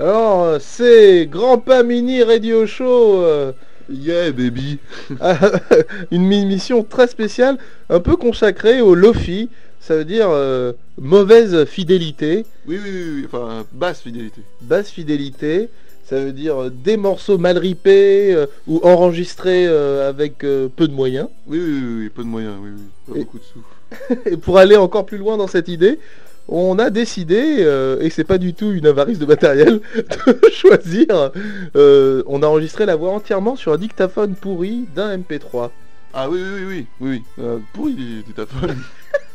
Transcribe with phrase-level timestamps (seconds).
[0.00, 3.22] Alors, euh, c'est Grand Pas Mini Radio Show.
[3.22, 3.52] euh,
[3.90, 4.78] Yeah, baby.
[6.10, 7.58] une émission très spéciale,
[7.90, 9.50] un peu consacrée au Lofi.
[9.80, 14.40] Ça veut dire euh, mauvaise fidélité, Oui, oui, oui, oui, enfin, basse fidélité.
[14.62, 15.68] basse fidélité.
[16.06, 20.88] Ça veut dire euh, des morceaux mal ripés euh, ou enregistrés euh, avec euh, peu
[20.88, 21.28] de moyens.
[21.46, 22.82] Oui, oui, oui, oui, peu de moyens, oui, oui.
[23.12, 24.20] Pas Et- beaucoup de sous.
[24.30, 25.98] Et pour aller encore plus loin dans cette idée,
[26.48, 31.30] on a décidé, euh, et c'est pas du tout une avarice de matériel, de choisir.
[31.76, 35.70] euh, on a enregistré la voix entièrement sur un dictaphone pourri d'un MP3.
[36.12, 37.22] Ah oui, oui, oui, oui, oui.
[37.42, 38.76] Euh, pourri des dictaphones.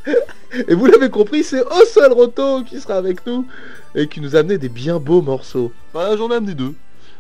[0.68, 3.46] Et vous l'avez compris, c'est Osol Roto qui sera avec nous
[3.94, 5.72] et qui nous a amené des bien beaux morceaux.
[5.94, 6.74] Enfin, j'en ai amené deux.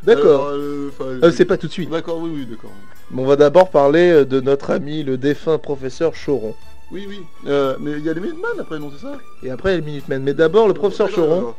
[0.04, 0.50] D'accord.
[0.52, 0.92] Euh,
[1.36, 1.90] c'est pas tout de suite.
[1.90, 2.72] D'accord, oui, oui, d'accord.
[3.16, 6.56] On va d'abord parler de notre ami le défunt professeur Choron.
[6.92, 7.22] Oui, oui.
[7.48, 9.14] Euh, mais il y a les Minutemen après, non, c'est ça?
[9.44, 10.24] Et après les Minutemen.
[10.24, 11.54] Mais d'abord le professeur D'accord, Choron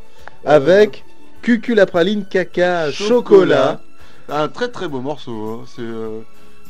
[0.45, 1.05] avec
[1.41, 3.81] Cucu la praline caca chocolat.
[4.29, 5.31] Un très très beau morceau.
[5.31, 5.63] hein.
[5.67, 6.19] C'est euh,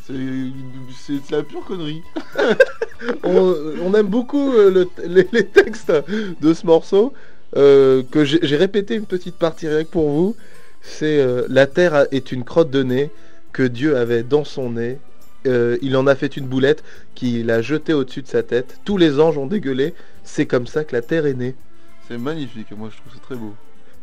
[0.05, 2.01] c'est la pure connerie.
[3.23, 5.91] on, on aime beaucoup euh, le- les, les textes
[6.41, 7.13] de ce morceau
[7.57, 10.35] euh, que j'ai répété une petite partie rien que pour vous.
[10.81, 13.11] C'est euh, la terre a- est une crotte de nez
[13.53, 14.99] que Dieu avait dans son nez.
[15.47, 16.83] Euh, il en a fait une boulette
[17.15, 18.81] qu'il a jetée au-dessus de sa tête.
[18.85, 19.95] Tous les anges ont dégueulé.
[20.23, 21.55] C'est comme ça que la terre est née.
[22.07, 22.71] C'est magnifique.
[22.71, 23.55] Moi, je trouve c'est très beau.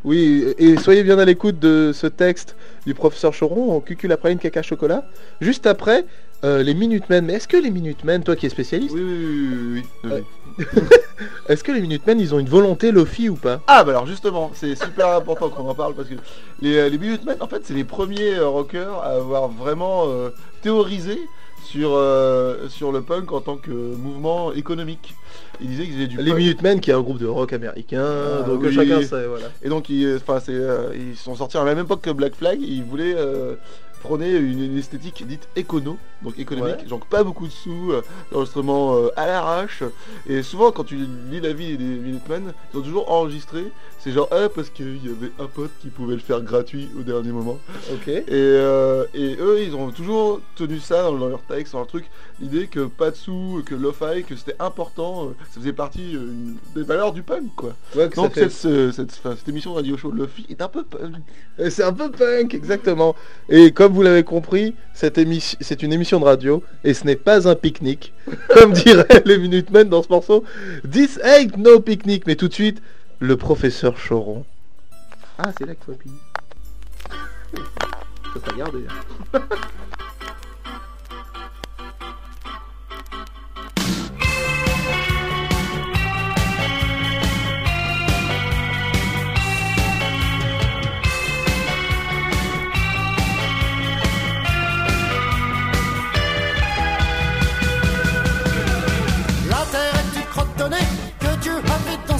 [0.04, 4.32] Oui, et soyez bien à l'écoute de ce texte du professeur Choron en cucul après
[4.32, 5.04] une caca chocolat.
[5.41, 6.04] Juste après,
[6.44, 7.24] euh, les Minutemen.
[7.24, 10.12] Mais est-ce que les Minutemen, toi qui es spécialiste, Oui, oui, oui, oui, oui, oui.
[10.12, 10.80] Euh,
[11.48, 13.60] est-ce que les Minutemen, ils ont une volonté Lofi ou pas?
[13.66, 16.14] Ah bah alors justement, c'est super important qu'on en parle parce que
[16.60, 20.30] les, euh, les Minutemen, en fait, c'est les premiers euh, rockers à avoir vraiment euh,
[20.62, 21.19] théorisé
[21.64, 25.14] sur, euh, sur le punk en tant que mouvement économique.
[25.61, 26.39] Ils disaient qu'ils faisaient du Les punk.
[26.39, 28.05] Minutemen, qui est un groupe de rock américain,
[28.41, 28.73] Ah, donc oui.
[28.73, 29.47] chacun sait, voilà.
[29.62, 32.83] Et donc ils, euh, ils sont sortis à la même époque que Black Flag, ils
[32.84, 33.55] voulaient euh,
[33.98, 36.84] prôner une, une esthétique dite écono, donc économique, Ouais.
[36.86, 39.82] donc pas beaucoup de sous, euh, l'enregistrement euh, à l'arrache,
[40.28, 40.97] et souvent quand tu
[41.31, 43.64] lis la vie des Minutemen, ils ont toujours enregistré,
[43.98, 47.03] c'est genre ah, parce qu'il y avait un pote qui pouvait le faire gratuit au
[47.03, 47.58] dernier moment.
[47.92, 48.08] Ok.
[48.08, 51.88] Et, euh, et eux, ils ont toujours tenu ça dans, dans leur texte, dans leur
[51.88, 52.08] truc,
[52.41, 56.56] l'idée que pas de sous, que lo-fi, que c'était important, euh, ça faisait partie une-
[56.75, 57.75] des valeurs du punk, quoi.
[57.97, 61.16] Ouais, Donc cette, ce- cette, enfin, cette émission radio show Lofi est un peu punk.
[61.70, 63.16] C'est un peu punk, exactement.
[63.48, 67.16] Et comme vous l'avez compris, cette émission, c'est une émission de radio et ce n'est
[67.16, 68.12] pas un pique-nique,
[68.49, 70.44] comme diraient les Minutemen dans ce morceau.
[70.91, 72.82] This ain't no picnic, mais tout de suite,
[73.19, 74.44] le professeur Choron.
[75.38, 76.15] Ah, c'est là qu'il faut appuyer.
[78.53, 78.84] Regarder.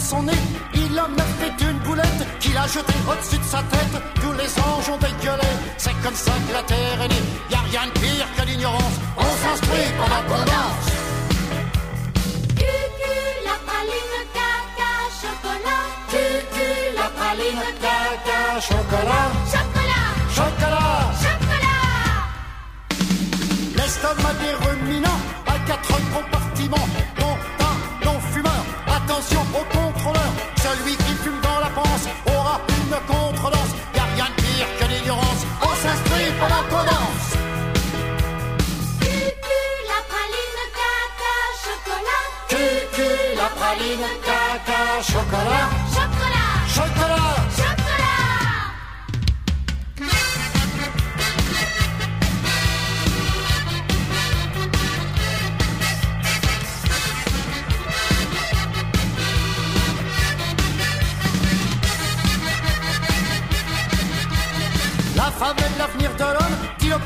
[0.09, 0.33] son nez.
[0.75, 3.97] Il en a fait une boulette qu'il a jetée au-dessus de sa tête.
[4.23, 5.51] Tous les anges ont dégueulé.
[5.77, 7.25] C'est comme ça que la terre est née.
[7.51, 8.97] Y a rien de pire que l'ignorance.
[9.19, 10.89] On s'instruit pendant qu'on danse.
[12.61, 13.17] Cucu,
[13.49, 15.85] la praline, caca, chocolat.
[16.13, 16.69] Cucu,
[17.01, 19.29] la praline, caca, chocolat.
[19.53, 21.01] Chocolat, Chocolat.
[21.25, 21.79] chocolat.
[23.77, 26.89] L'estomac des ruminants a quatre compartiments,
[32.88, 33.72] une contredanse.
[33.94, 37.28] Y a rien de pire que l'ignorance, on s'instruit pendant qu'on danse.
[39.00, 39.60] Cucu,
[39.91, 42.26] la praline, caca, chocolat.
[42.49, 45.69] Cucu, la praline, caca, chocolat.
[45.94, 47.38] Chocolat, Chocolat.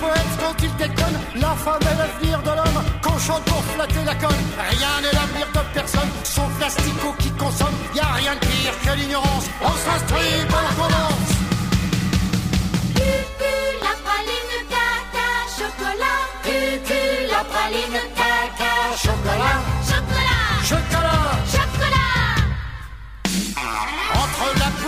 [0.02, 1.18] Dit le poète quand il déconne.
[1.40, 4.42] La femme est l'avenir de l'homme, qu'on chante pour flatter la conne.
[4.70, 7.74] Rien n'est l'avenir de personne, sauf l'astico qui consomme.
[7.94, 11.21] Y a rien de pire que l'ignorance, on s'instruit pendant qu'on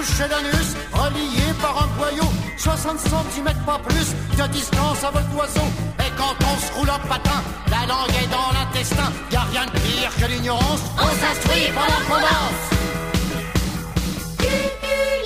[0.04, 5.34] bouche Danus, l'anus, reliés par un boyau, 60 cm pas plus de distance à votre
[5.36, 5.68] oiseau.
[6.00, 9.66] Et quand on se roule en patin, la langue est dans l'intestin, y a rien
[9.66, 12.64] de pire que l'ignorance, on s'instruit par la province.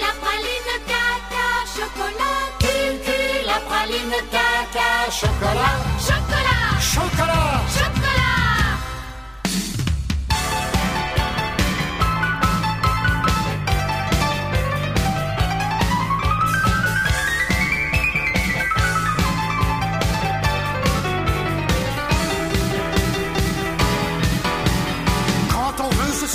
[0.01, 2.41] la praline, caca, chocolat,
[3.47, 5.79] la praline, caca, chocolat.
[5.99, 6.28] chocolat.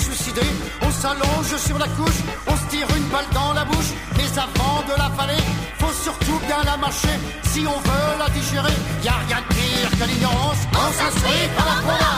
[0.04, 0.50] Suicider,
[0.82, 3.92] on s'allonge sur la couche, on se tire une balle dans la bouche.
[4.16, 5.42] Mais avant de l'avaler,
[5.78, 7.16] faut surtout bien la mâcher.
[7.52, 10.62] Si on veut la digérer, y a rien de pire que l'ignorance.
[10.72, 12.14] On s'instruit par la.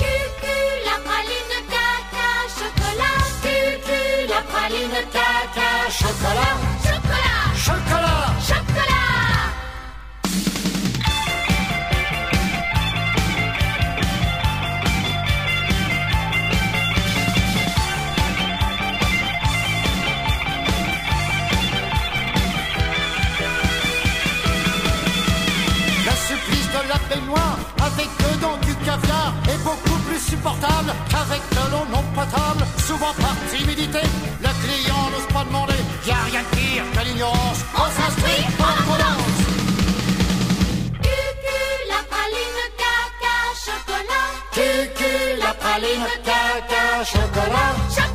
[0.00, 0.58] Cucu,
[0.88, 3.22] la praline caca, chocolat.
[3.44, 4.00] Cucu,
[4.32, 5.70] la praline caca,
[6.00, 6.56] Chocolat,
[6.86, 8.30] chocolat, chocolat.
[8.46, 8.63] chocolat.
[27.82, 32.64] Avec dedans du caviar est beaucoup plus supportable qu'avec de l'eau non potable.
[32.86, 34.00] Souvent par timidité,
[34.40, 35.80] le client n'ose pas demander.
[36.06, 37.60] Y a rien de pire que l'ignorance.
[37.74, 39.38] On s'instruit par prudence.
[41.02, 41.62] Cucu,
[41.92, 44.28] la praline caca, chocolat.
[44.56, 48.13] Cucu, la praline, caca, chocolat.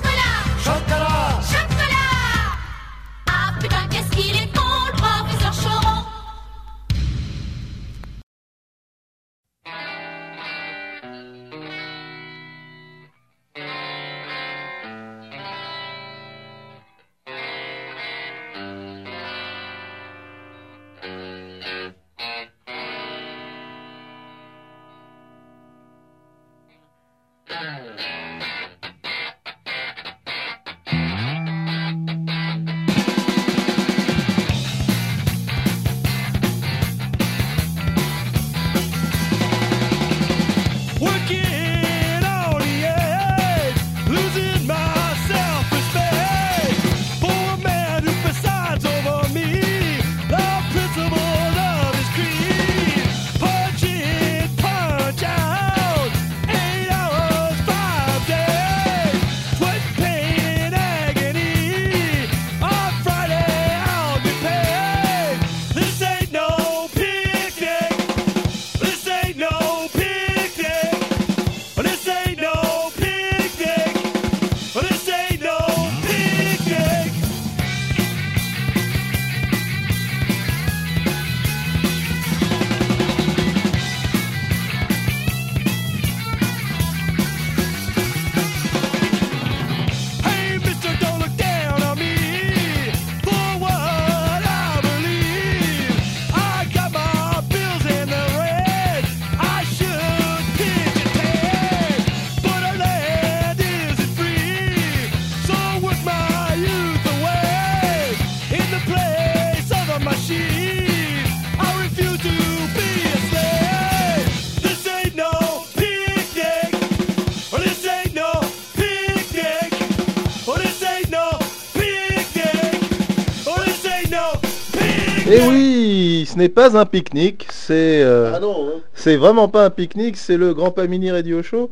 [126.49, 128.81] N'est pas un pique-nique, c'est euh, Ah hein.
[128.95, 131.69] c'est vraiment pas un pique-nique, c'est le Grand Pamini Radio Show.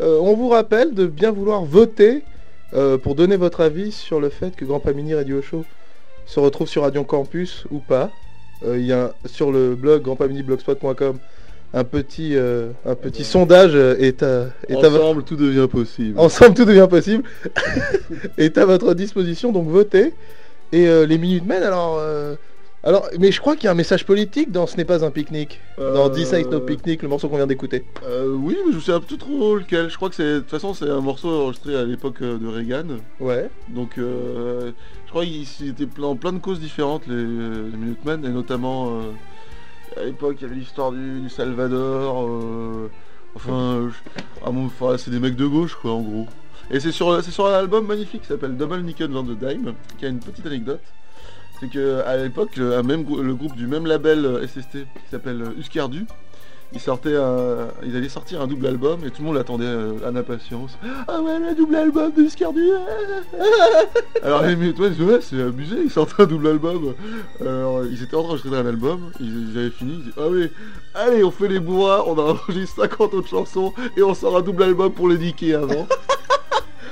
[0.00, 2.22] Euh, on vous rappelle de bien vouloir voter
[2.74, 5.64] euh, pour donner votre avis sur le fait que Grand Pamini Radio Show
[6.26, 8.10] se retrouve sur Radio Campus ou pas.
[8.66, 11.18] Il y a sur le blog grandpaminiblogspot.com
[11.74, 15.66] un petit, euh, un petit sondage euh, est à, est à vo- Ensemble, tout devient
[15.68, 16.18] possible.
[16.20, 17.24] Ensemble, tout devient possible.
[18.38, 20.14] est à votre disposition, donc votez.
[20.72, 22.36] Et euh, les Minutemen, alors, euh,
[22.84, 25.10] alors, mais je crois qu'il y a un message politique dans Ce n'est pas un
[25.10, 25.60] pique-nique.
[25.78, 27.84] Dans Euh, This Ain't No Picnic, le morceau qu'on vient d'écouter.
[28.06, 29.88] Euh, oui, mais je sais un peu trop lequel.
[29.88, 32.46] Je crois que c'est, de toute façon, c'est un morceau enregistré à l'époque euh, de
[32.46, 32.98] Reagan.
[33.20, 33.48] Ouais.
[33.68, 34.72] Donc, euh,
[35.06, 40.00] je crois qu'ils étaient en plein de causes différentes, les, les Minutemen, et notamment euh,
[40.00, 42.26] à l'époque, il y avait l'histoire du, du Salvador.
[42.28, 42.90] euh,
[43.34, 46.26] enfin, euh, je- ah bon, enfin, c'est des mecs de gauche, quoi, en gros.
[46.70, 49.74] Et c'est sur, c'est sur un album magnifique qui s'appelle Double Nickel on the Dime,
[49.98, 50.80] qui a une petite anecdote.
[51.64, 56.04] C'est que à l'époque, le, groupe du même label euh, SST qui s'appelle euh, Uscardu,
[56.74, 57.16] ils sortaient
[57.84, 60.76] ils allaient sortir un double album et tout le monde l'attendait euh, à impatience.
[61.08, 62.68] Ah ouais, le double album de Uscardu
[64.22, 66.94] Alors les Minutemen, ils ouais, c'est abusé, ils sortent un double album.
[67.40, 70.50] Alors ils étaient en train d'enregistrer un album, ils, avaient fini, ils disaient, ah oui,
[70.94, 74.42] allez, on fait les bourras, on a enregistré 50 autres chansons et on sort un
[74.42, 75.86] double album pour les niquer avant.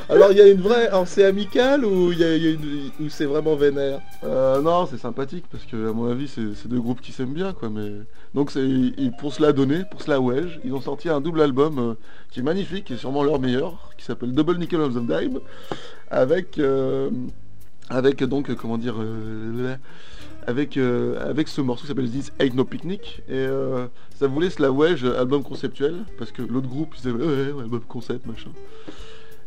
[0.09, 2.13] Alors il y a une vraie, alors c'est amical ou
[3.09, 4.01] c'est vraiment vénère?
[4.25, 7.53] Euh, non, c'est sympathique parce que à mon avis c'est deux groupes qui s'aiment bien
[7.53, 7.71] quoi.
[7.71, 7.93] Mais
[8.35, 8.53] donc
[9.19, 11.95] pour cela donner, pour cela wedge, ils ont sorti un double album euh,
[12.31, 15.41] qui est magnifique, qui est sûrement leur meilleur, qui s'appelle Double Nickel of the Dime,
[16.11, 17.11] avec euh,
[18.29, 18.97] donc comment dire
[20.47, 23.87] avec avec ce morceau qui s'appelle This Ain't No Picnic et euh,
[24.19, 28.51] ça voulait cela wedge album conceptuel parce que l'autre groupe ils album concept machin.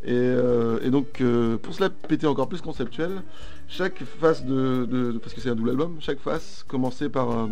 [0.06, 3.24] Et, euh, et donc, euh, pour cela péter encore plus conceptuel,
[3.68, 7.50] chaque face de, de- parce que c'est un double album, chaque face commençait par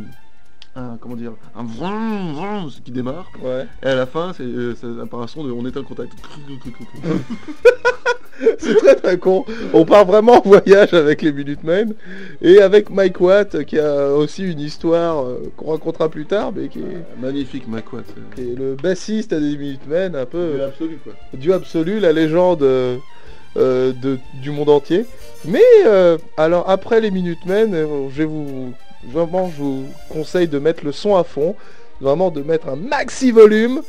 [0.75, 3.68] un, comment dire, un vroom, vroom, qui démarre, Ouais.
[3.84, 4.74] et à la fin, c'est euh,
[5.12, 6.13] un son de on éteint le contact.
[8.58, 9.46] C'est très très con.
[9.74, 11.94] On part vraiment en voyage avec les Minutemen
[12.42, 16.68] et avec Mike Watt qui a aussi une histoire euh, qu'on racontera plus tard, mais
[16.68, 18.03] qui est, Magnifique, Macquat.
[18.36, 21.13] qui est le bassiste des Minutemen, un peu C'est absolu quoi.
[21.36, 22.98] Dieu absolu, la légende euh,
[23.56, 25.06] euh, de, du monde entier.
[25.46, 28.74] Mais euh, alors après les Minutemen, euh, je vais vous
[29.12, 31.55] vraiment je vous conseille de mettre le son à fond,
[32.01, 33.81] vraiment de mettre un maxi volume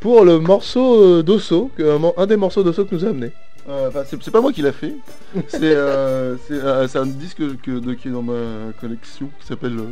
[0.00, 3.30] pour le morceau euh, d'Osso, que- un, des morceaux d'Osso que nous a amené.
[3.68, 4.94] Euh, c'est pas moi qui l'a fait.
[5.48, 9.76] C'est euh, c'est, euh, un disque que, de- qui est dans ma collection qui s'appelle.
[9.78, 9.84] euh,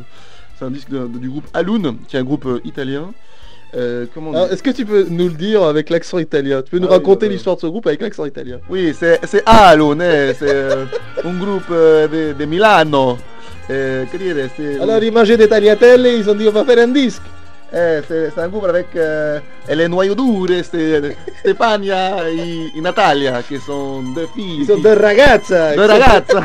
[0.58, 3.12] c'est un disque de- de- du groupe Alun, qui est un groupe euh, italien.
[3.74, 4.06] Euh,
[4.50, 6.62] Est-ce que tu peux nous le dire avec l'accent italien?
[6.62, 8.60] Tu peux nous Ah oui, raconter euh, l'histoire de ce groupe avec l'accent italien?
[8.70, 10.86] Oui, c'est Alun, eh, c'est euh,
[11.22, 13.18] un groupe euh, de, de Milano.
[13.70, 16.78] Eh, che dire, c'est Alors ils mangeaient des tagliatelles, ils ont dit on va faire
[16.78, 17.22] un disque.
[17.72, 23.42] eh, c'est c'est un groupe avec euh, les noyaux durs, c'est Stefania et, et Natalia,
[23.42, 24.60] qui sont deux filles.
[24.60, 25.76] Ils sont qui- deux ragazza.
[25.76, 26.40] Deux ragazza.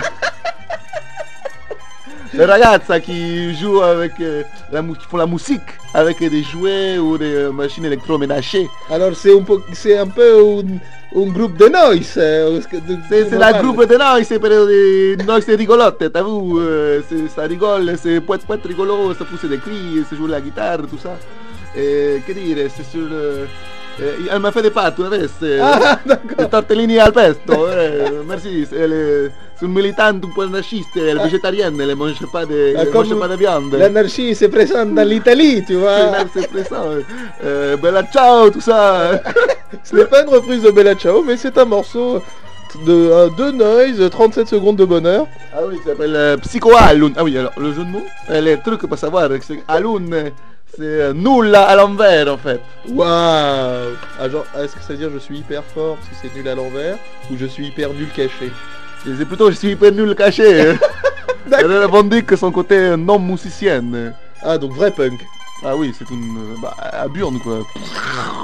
[2.33, 5.61] Les ragazza qui jouent avec euh, la mu- qui font la musique
[5.93, 8.67] avec des jouets ou des euh, machines électroménagères.
[8.91, 10.27] Alors c'est un peu, c'est un peu
[10.59, 10.63] un,
[11.15, 12.13] un groupe de noise.
[12.17, 13.61] euh, parce que de- C'est de c'est la normal.
[13.75, 18.45] groupe de noise, c'est des noise rigolote, t'as vu euh, c'est- Ça rigole, c'est poète
[18.45, 21.15] poète rigolo, ça pousse des cris, ça joue la guitare, tout ça.
[21.75, 23.47] Et che dire, c'est sur le...
[23.99, 25.25] eh, elle m'a fait des pâtes una vez.
[25.41, 26.49] eh, Ah, Les d'accord.
[26.49, 28.67] tortellini al pesto, eh, merci.
[28.71, 32.85] Elle une militante un peu anarchiste, elle est végétarienne, elle ne mange pas de, Ah,
[32.85, 33.73] comme mange pas de viande.
[33.73, 36.25] L'anarchie se présente dans l'Italie, tu vois.
[36.33, 36.85] C'est présent.
[37.43, 39.21] Euh, bella ciao, tout ça.
[39.83, 42.21] Ce n'est pas une reprise de Bella Ciao, mais c'est un morceau
[42.85, 45.27] de, euh, noise, 37 secondes de bonheur.
[45.53, 47.11] Ah oui, ça s'appelle euh, Psycho Alun.
[47.15, 50.31] Ah oui, alors le jeu de mots, euh, les trucs pour savoir, c'est Alun,
[50.75, 52.61] c'est nul à l'envers en fait.
[52.89, 53.07] Waouh
[54.19, 54.25] ah,
[54.59, 56.97] Est-ce que ça veut dire je suis hyper fort parce que c'est nul à l'envers
[57.31, 58.51] ou je suis hyper nul caché?
[59.05, 60.73] Et C'est plutôt je suis hyper nul caché.
[61.51, 64.13] Elle revendique son côté non musicienne.
[64.41, 65.19] Ah, donc vrai punk.
[65.65, 66.55] Ah oui, c'est une.
[66.61, 67.59] Bah, à burne quoi.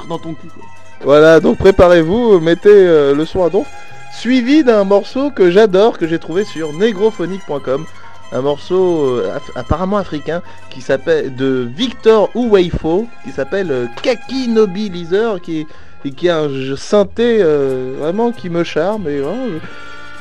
[0.08, 0.64] Dans ton cul quoi.
[1.02, 3.66] Voilà, donc préparez-vous, mettez euh, le son à donf.
[4.12, 7.84] Suivi d'un morceau que j'adore, que j'ai trouvé sur negrophonique.com.
[8.32, 14.48] Un morceau euh, af- apparemment africain qui s'appelle de Victor Uweifo, qui s'appelle euh, Kaki
[14.48, 15.66] Nobilizer, qui,
[16.04, 19.08] et qui a un jeu synthé euh, vraiment qui me charme.
[19.08, 19.20] Et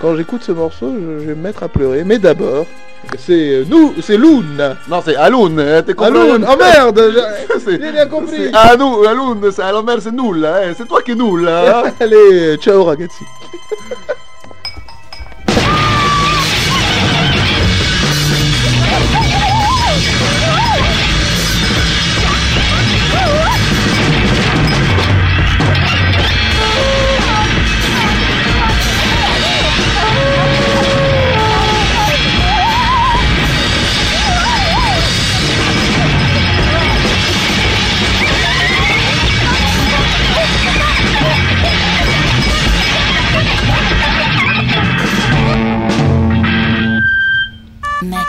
[0.01, 2.03] quand j'écoute ce morceau, je, je vais me mettre à pleurer.
[2.05, 2.65] Mais d'abord,
[3.17, 4.43] c'est euh, nous, c'est Loon.
[4.89, 8.35] Non, c'est Alun, hein, t'es Ah, compris Loon, oh merde j'ai- C'est- J'ai bien compris
[8.35, 10.73] c'est- Ah nous, Alun, c'est à l'envers c'est nul, hein.
[10.77, 11.47] c'est toi qui es nul.
[11.47, 11.83] Hein.
[11.99, 13.23] Allez, ciao ragazzi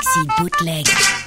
[0.00, 1.20] sexy Bootleg.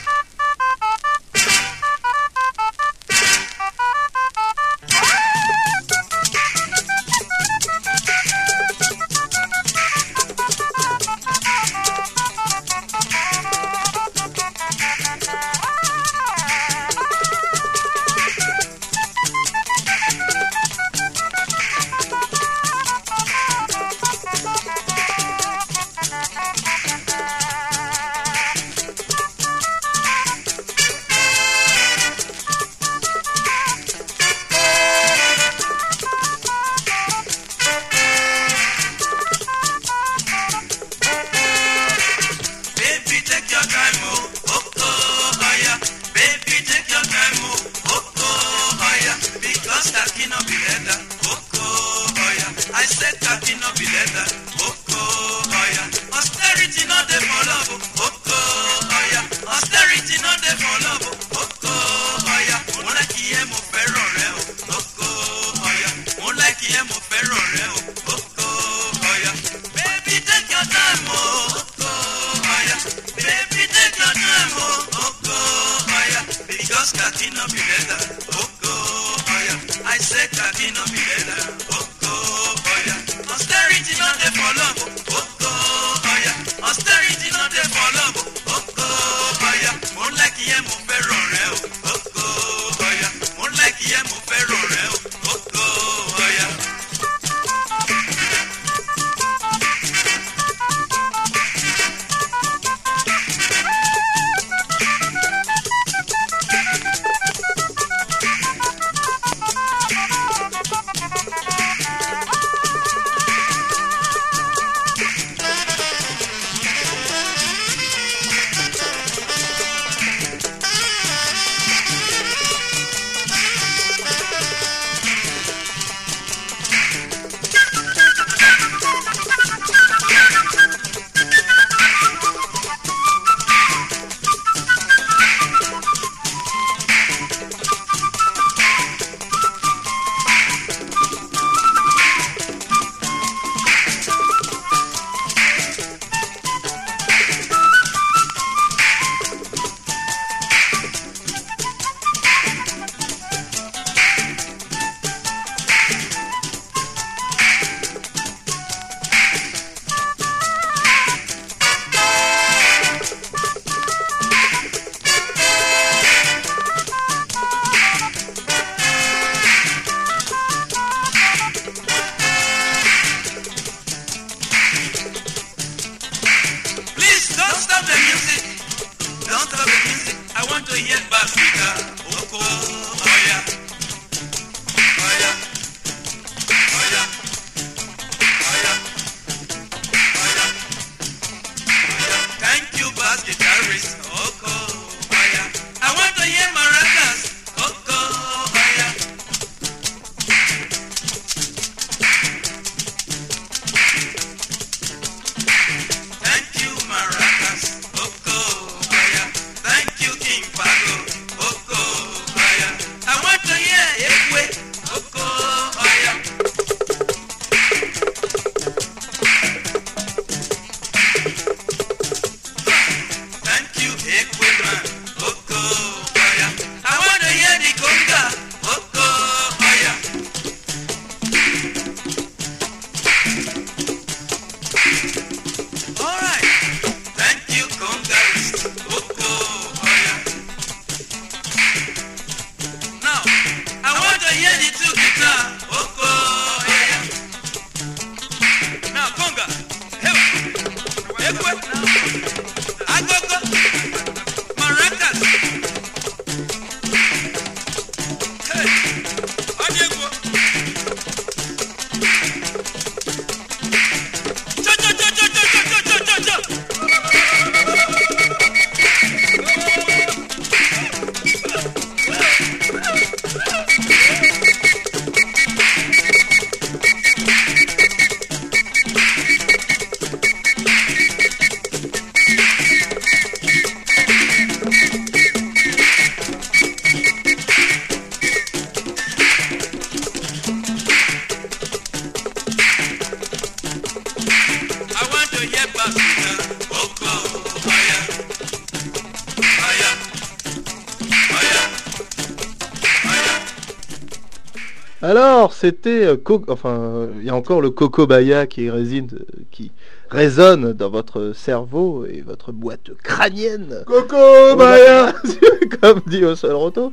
[305.64, 306.18] c'était, euh,
[306.50, 309.72] enfin, il y a encore le coco baya euh, qui
[310.10, 313.82] résonne dans votre cerveau et votre boîte crânienne.
[313.86, 315.14] Coco baya,
[315.82, 316.92] comme dit au seul roto.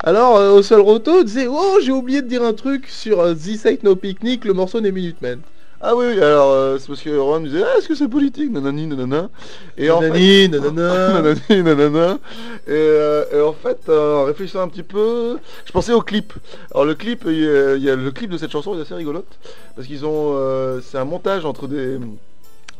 [0.00, 3.64] Alors, au seul roto, disait, oh, j'ai oublié de dire un truc sur euh, This
[3.66, 5.38] Ain't No Picnic, le morceau des Minutemen.
[5.80, 8.50] Ah oui, oui alors euh, c'est parce que Roman disait ah, est-ce que c'est politique?
[8.50, 9.30] Nanani, nanana.
[9.76, 11.22] Et nanani, en fait, nanana.
[11.22, 12.18] nanani, nanana.
[12.66, 16.32] Et, euh, et en fait, euh, en réfléchissant un petit peu, je pensais au clip.
[16.72, 19.38] Alors le clip, il y a le clip de cette chanson est assez rigolote
[19.76, 21.98] parce qu'ils ont, c'est un montage entre des,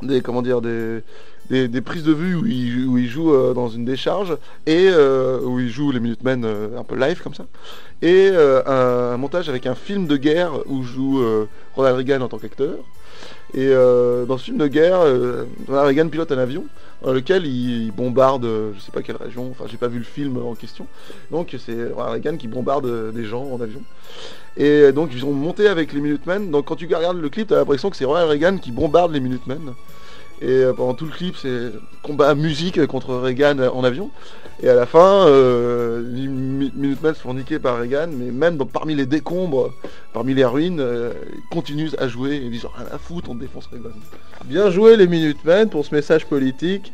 [0.02, 1.02] des comment dire, des
[1.50, 5.70] des, prises de vue où il, joue euh, dans une décharge et euh, où il
[5.70, 7.46] joue les Minutemen euh, un peu live comme ça.
[8.02, 11.20] Et un, un, montage avec un film de guerre où joue
[11.74, 12.76] Ronald Reagan en tant qu'acteur.
[13.54, 16.64] Et dans ce film de guerre, Ronald Reagan pilote un avion
[17.02, 20.36] dans lequel il, bombarde, je sais pas quelle région, enfin j'ai pas vu le film
[20.36, 20.86] en question.
[21.32, 23.82] Donc c'est Ronald Reagan qui bombarde des gens en avion.
[24.56, 26.52] Et donc ils ont monté avec les Minutemen.
[26.52, 29.20] Donc quand tu regardes le clip, t'as l'impression que c'est Ronald Reagan qui bombarde les
[29.20, 29.74] Minutemen.
[30.40, 31.72] Et euh, pendant tout le clip, c'est
[32.02, 34.10] combat musique contre Reagan en avion.
[34.62, 38.56] Et à la fin, euh, les Mi- Minutemen se font niquer par Reagan, mais même
[38.56, 39.72] dans- parmi les décombres,
[40.12, 43.34] parmi les ruines, euh, ils continuent à jouer et ils disent rien à foutre, on
[43.34, 43.90] défonce Reagan.
[44.44, 46.92] Bien joué les Minutemen pour ce message politique.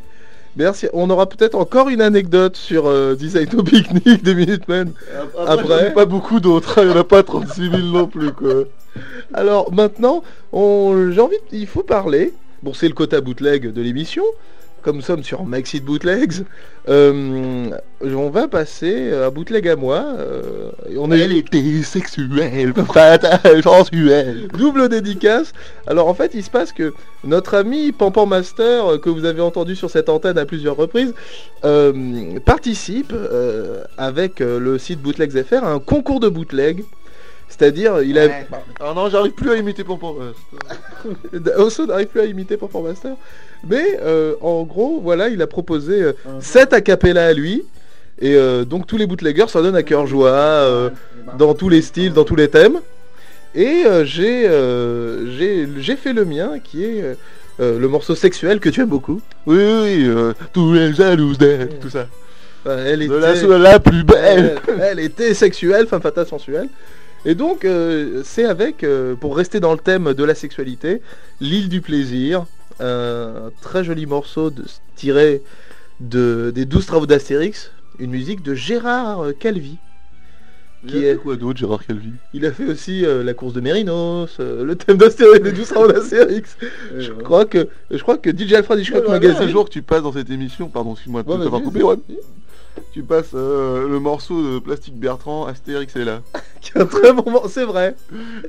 [0.56, 0.86] Merci.
[0.92, 4.92] On aura peut-être encore une anecdote sur euh, Design au Picnic des Minutemen.
[5.38, 8.64] Après, Après- pas beaucoup d'autres, il n'y en a pas 36 000 non plus quoi.
[9.32, 11.10] Alors maintenant, on...
[11.12, 12.32] j'ai envie, il faut parler.
[12.64, 14.24] Bon, c'est le quota bootleg de l'émission.
[14.80, 16.44] Comme nous sommes sur Maxi de Bootlegs,
[16.88, 17.70] euh,
[18.02, 20.02] on va passer à bootleg à moi.
[20.18, 24.48] euh, on est était sexuelle, fatale, sensuelle.
[24.48, 25.52] double dédicace.
[25.86, 29.42] Alors en fait, il se passe que notre ami Pampan Master, euh, que vous avez
[29.42, 31.12] entendu sur cette antenne à plusieurs reprises,
[31.66, 33.12] euh, participe
[33.98, 36.82] avec le site Bootlegs FR à un concours de bootleg.
[37.56, 38.28] C'est-à-dire, il a,
[38.80, 40.16] Ah non, j'arrive plus à imiter Pompon.
[41.56, 43.12] Osso n'arrive plus à imiter Pampan Master.
[43.68, 47.62] Mais euh, en gros, voilà, il a proposé euh, 7 acapella à lui.
[48.20, 50.90] Et euh, donc tous les bootleggers s'en donnent à cœur joie, euh,
[51.38, 52.80] dans tous les styles, dans tous les thèmes.
[53.54, 57.04] Et euh, j'ai euh, j'ai j'ai fait le mien, qui est
[57.60, 59.20] le morceau sexuel que tu aimes beaucoup.
[59.46, 62.06] Oui, oui, oui, euh, tous les jalouses d'elle, tout ça.
[62.66, 64.56] Enfin, elle De était, la soie la plus belle.
[64.68, 66.68] elle, elle était sexuelle, femme fatale sensuelle.
[67.26, 71.00] Et donc, euh, c'est avec, euh, pour rester dans le thème de la sexualité,
[71.40, 72.44] L'île du plaisir,
[72.80, 75.42] un très joli morceau de, tiré
[76.00, 79.78] de, des 12 travaux d'Astérix, une musique de Gérard Calvi.
[80.86, 82.10] Qui est quoi d'autre, Gérard Calvi?
[82.34, 85.90] Il a fait aussi euh, la course de Mérinos, le thème d'Astérix, des 12 travaux
[85.90, 86.58] d'Astérix.
[86.98, 89.28] Je crois que, je crois que DJ Alfred Hitchcock Magazine.
[89.28, 89.48] Magazine.
[89.48, 91.96] Un jour que tu passes dans cette émission, pardon, excuse-moi de Ouais, t'avoir coupé, ouais.
[92.92, 96.20] Tu passes euh, le morceau de Plastique Bertrand, Astérix est là.
[96.60, 97.94] qui est un très bon morceau, c'est vrai.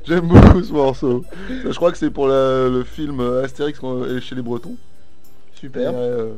[0.04, 1.24] J'aime beaucoup ce morceau.
[1.64, 4.76] Ça, je crois que c'est pour la- le film euh, Astérix euh, chez les Bretons.
[5.54, 5.92] Super.
[5.94, 6.30] Euh,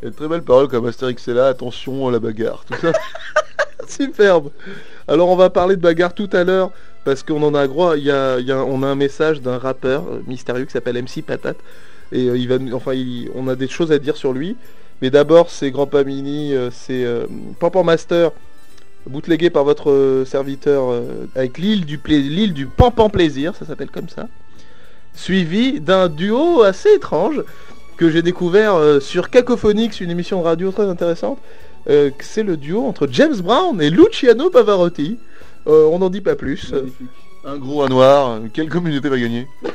[0.00, 2.64] Il y a de très belles paroles comme Astérix est là, attention à la bagarre,
[2.66, 2.92] tout ça.
[3.88, 4.50] Superbe.
[5.08, 6.70] Alors on va parler de bagarre tout à l'heure
[7.04, 7.96] parce qu'on en a droit.
[7.96, 10.72] Il y a, il y a- on a un message d'un rappeur euh, mystérieux qui
[10.72, 11.56] s'appelle MC Patate
[12.12, 14.56] et euh, il va, nous- enfin, il- on a des choses à dire sur lui.
[15.02, 17.26] Mais d'abord, c'est Grand Pamini, euh, c'est euh,
[17.58, 18.32] Pampan Master,
[19.06, 23.90] bootlegué par votre euh, serviteur euh, avec l'île du, l'île du Pampan Plaisir, ça s'appelle
[23.90, 24.28] comme ça.
[25.14, 27.42] Suivi d'un duo assez étrange
[28.00, 31.38] que j'ai découvert euh, sur Cacophonix, une émission de radio très intéressante.
[31.88, 35.18] Euh, c'est le duo entre James Brown et Luciano Pavarotti.
[35.66, 36.72] Euh, on n'en dit pas plus.
[37.44, 39.46] Un gros, un noir, quelle communauté va gagner?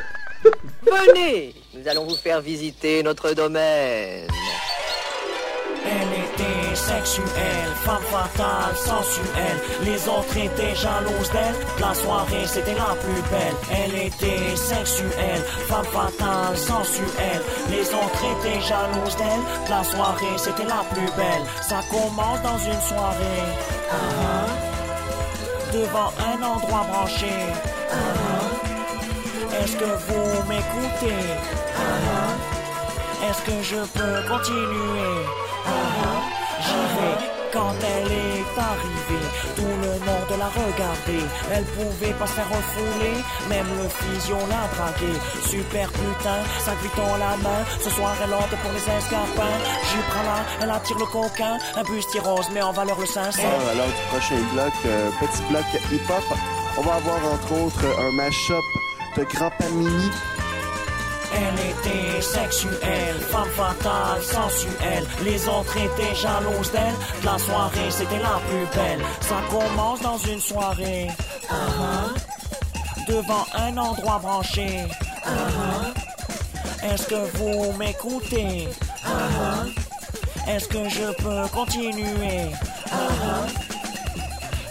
[0.83, 4.27] Venez, nous allons vous faire visiter notre domaine.
[5.85, 9.59] Elle était sexuelle, femme fatale, sensuelle.
[9.83, 11.55] Les autres étaient jalouses d'elle.
[11.79, 13.57] La soirée c'était la plus belle.
[13.71, 17.41] Elle était sexuelle, femme fatale, sensuelle.
[17.69, 19.45] Les autres étaient jalouses d'elle.
[19.69, 21.45] La soirée c'était la plus belle.
[21.61, 23.45] Ça commence dans une soirée.
[23.91, 24.47] Ah.
[25.71, 27.35] Devant un endroit branché.
[27.91, 29.61] Ah.
[29.61, 31.23] Est-ce que vous m'écoutez?
[31.77, 32.54] Ah.
[33.23, 35.25] Est-ce que je peux continuer?
[35.65, 35.69] Ah,
[36.03, 36.35] ah.
[37.55, 39.25] Quand elle est arrivée,
[39.55, 41.25] tout le monde la regardait.
[41.53, 43.15] Elle pouvait pas se faire refouler,
[43.47, 45.13] même le physio l'a dragué.
[45.47, 47.63] Super putain, 5 dans la main.
[47.79, 49.57] Ce soir elle entre pour les escarpins.
[49.87, 51.57] J'y prends là, elle attire le coquin.
[51.77, 53.41] Un bustier rose met en valeur le 500.
[53.41, 56.37] Ah, alors du prochain bloc, euh, petit bloc hip-hop,
[56.77, 58.65] on va avoir entre autres un mash-up
[59.15, 60.11] de Grand Pamini.
[61.37, 65.05] Elle était sexuelle, femme fatale, sensuelle.
[65.23, 66.95] Les autres étaient jalouses d'elle.
[67.23, 69.01] La soirée, c'était la plus belle.
[69.21, 71.07] Ça commence dans une soirée.
[71.49, 72.07] Ah.
[73.07, 74.85] Devant un endroit branché.
[75.25, 75.91] Ah.
[76.91, 78.67] Est-ce que vous m'écoutez?
[79.05, 79.65] Ah.
[80.47, 82.51] Est-ce que je peux continuer?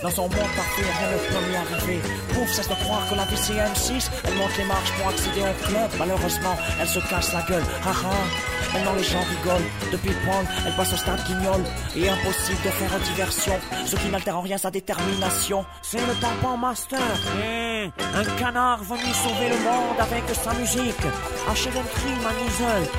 [0.05, 2.01] Dans son monde parfait, rien ne peut lui arriver.
[2.35, 4.11] Pouf, cesse de croire que la vie c'est M6.
[4.25, 5.91] Elle monte les marches pour accéder au club.
[5.99, 7.63] Malheureusement, elle se casse la gueule.
[7.87, 8.75] Ah ah.
[8.75, 9.71] Maintenant les gens rigolent.
[9.91, 11.63] Depuis Paul, elle passe au stade guignol.
[11.97, 13.55] Et impossible de faire diversion.
[13.87, 15.65] Ce qui n'altère en rien sa détermination.
[15.81, 16.99] C'est le tampon master.
[17.01, 21.07] Mmh, un canard venu sauver le monde avec sa musique.
[21.49, 22.91] Un crime à Nisel.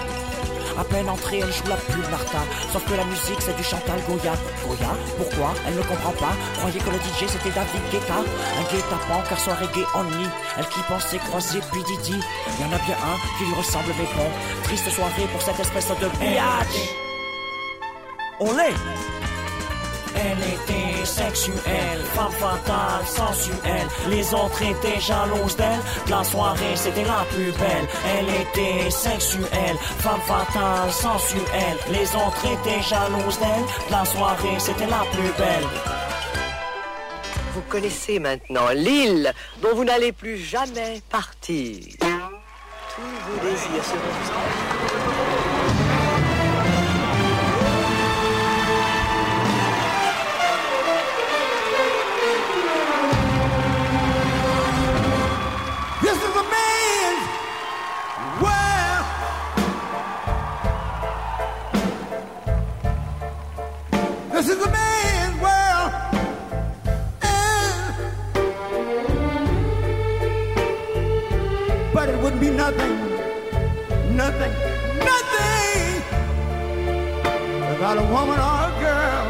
[0.78, 2.40] À peine entrée, elle joue la pub Martha.
[2.72, 4.34] Sauf que la musique, c'est du Chantal Goya.
[4.66, 5.54] Goya Pourquoi?
[5.68, 6.34] Elle ne comprend pas.
[6.58, 8.20] Croyait que le DJ, c'était David Guetta.
[8.20, 10.28] Un guet-apens, car son reggae only.
[10.58, 12.20] Elle qui pensait croiser puis Didi.
[12.60, 14.30] Y en a bien un qui lui ressemble, mais bon.
[14.64, 16.78] Triste soirée pour cette espèce de biatch.
[18.40, 18.74] Olé
[20.16, 23.88] elle était sexuelle, femme fatale, sensuelle.
[24.10, 25.80] Les autres étaient jalouses d'elle.
[26.10, 27.88] La soirée, c'était la plus belle.
[28.18, 31.78] Elle était sexuelle, femme fatale, sensuelle.
[31.92, 33.66] Les autres étaient jalouses d'elle.
[33.92, 35.68] La soirée, c'était la plus belle.
[37.54, 41.78] Vous connaissez maintenant l'île dont vous n'allez plus jamais partir.
[42.00, 44.00] Tous vos désirs seront
[72.56, 72.96] nothing,
[74.16, 74.54] nothing,
[75.12, 76.02] nothing
[77.70, 79.26] without a woman or a girl.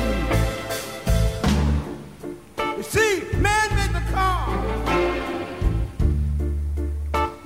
[2.78, 3.12] You see,
[3.46, 4.50] man made the car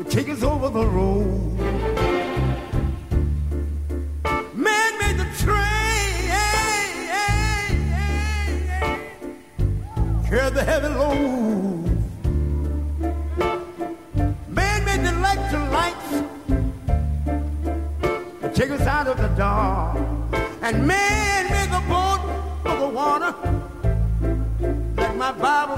[0.10, 1.63] take us over the road.
[10.34, 11.86] Carry the heavy load.
[14.50, 16.10] Man made the electric lights
[18.42, 19.98] to take us out of the dark.
[20.64, 22.22] And made the boat
[22.66, 23.32] of the water
[24.96, 25.73] like my Bible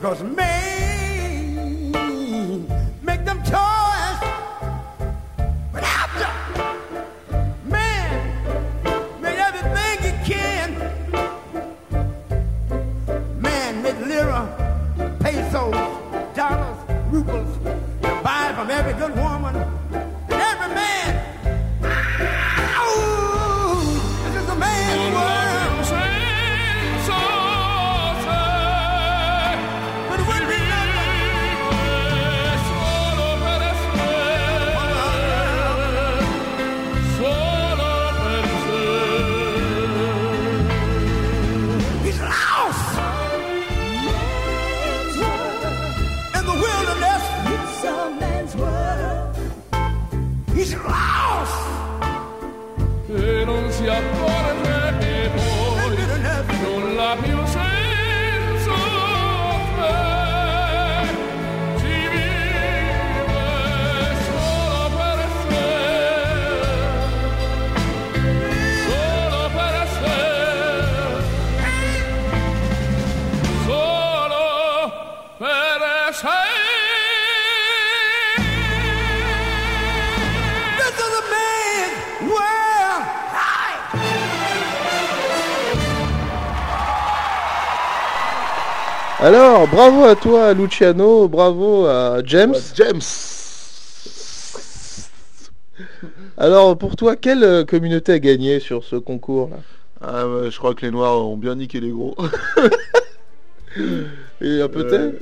[0.00, 0.89] because man
[89.22, 92.54] Alors, bravo à toi, Luciano, bravo à James.
[92.74, 93.00] James.
[96.38, 99.56] Alors, pour toi, quelle euh, communauté a gagné sur ce concours-là?
[100.00, 102.16] Ah, ouais, je crois que les noirs ont bien niqué les gros.
[104.40, 105.16] Et euh, peut-être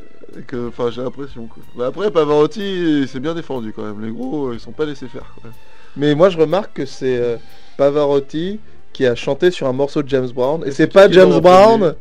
[0.52, 1.48] Euh, enfin, j'ai l'impression.
[1.76, 4.00] Mais après, Pavarotti, c'est bien défendu quand même.
[4.04, 5.34] Les gros, ils sont pas laissés faire.
[5.42, 5.50] quoi.
[5.96, 7.37] Mais moi, je remarque que c'est euh,
[7.76, 8.61] Pavarotti
[8.92, 10.62] qui a chanté sur un morceau de James Brown.
[10.64, 11.94] Et Et c'est pas James Brown.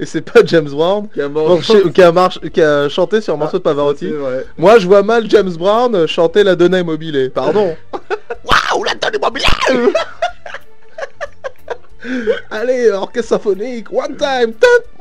[0.00, 3.34] Et c'est pas James Brown Qui a marché- qui, a marche- qui a chanté sur
[3.34, 4.12] un morceau de Pavarotti.
[4.56, 7.30] Moi, je vois mal James Brown euh, chanter la Donna Immobilier.
[7.30, 7.74] Pardon.
[8.44, 9.46] Waouh, la tonne immobilier
[12.50, 14.52] Allez, orchestre symphonique, one time.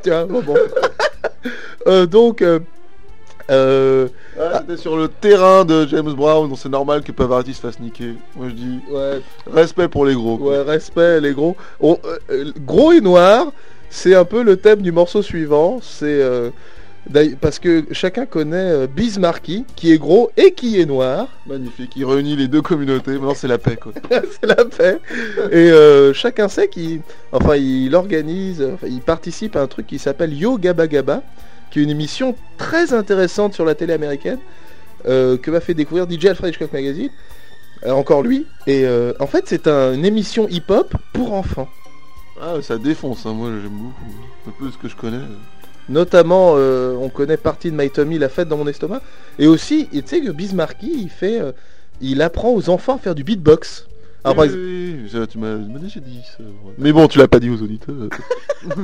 [0.03, 0.55] Tu vois, bon, bon.
[1.85, 2.59] Euh, donc, euh,
[3.49, 4.07] euh,
[4.37, 7.79] Ouais, C'était sur le terrain de James Brown, donc c'est normal que Pavarotti se fasse
[7.79, 8.15] niquer.
[8.35, 10.37] Moi je dis ouais, respect pour les gros.
[10.37, 10.51] quoi.
[10.51, 11.55] ouais, respect, les gros.
[11.79, 11.97] On-
[12.65, 13.47] gros et noir,
[13.89, 15.79] c'est un peu le thème du morceau suivant.
[15.81, 16.49] C'est euh,
[17.39, 21.27] parce que chacun connaît euh, Bismarcky, qui est gros et qui est noir.
[21.47, 23.11] Magnifique, il réunit les deux communautés.
[23.13, 23.93] Maintenant c'est la paix quoi.
[24.11, 24.99] c'est la paix.
[25.51, 29.99] Et euh, chacun sait qu'il, enfin, il organise, enfin, il participe à un truc qui
[29.99, 31.23] s'appelle Yo Gabba Gabba,
[31.71, 34.39] qui est une émission très intéressante sur la télé américaine
[35.07, 37.09] euh, que m'a fait découvrir DJ Alfred Hitchcock Magazine.
[37.85, 38.45] Euh, encore lui.
[38.65, 38.85] Et
[39.19, 41.69] en fait, c'est un- une émission hip-hop pour enfants.
[42.41, 43.33] Ah ça défonce, hein.
[43.33, 44.11] moi j'aime beaucoup.
[44.47, 45.19] Un peu ce que je connais.
[45.89, 49.01] Notamment, euh, on connaît partie de My Tommy, la fête dans mon estomac.
[49.39, 51.51] Et aussi, tu sais que Bismarcky, il fait, euh,
[52.01, 53.87] il apprend aux enfants à faire du beatbox.
[54.23, 56.43] Alors, par oui, exemple- oui, oui, ça, tu m'as déjà dit ça.
[56.43, 56.73] ouais.
[56.77, 57.95] Mais bon, tu l'as pas dit aux auditeurs.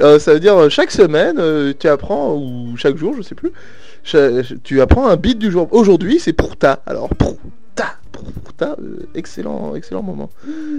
[0.00, 3.52] Euh, ça veut dire chaque semaine, tu apprends, ou chaque jour, je sais plus,
[4.64, 5.68] tu apprends un beat du jour.
[5.72, 6.80] Aujourd'hui, c'est pour ta.
[6.86, 7.36] Alors, pour
[7.74, 8.24] ta, pour
[8.56, 8.76] ta,
[9.14, 10.30] excellent, excellent moment.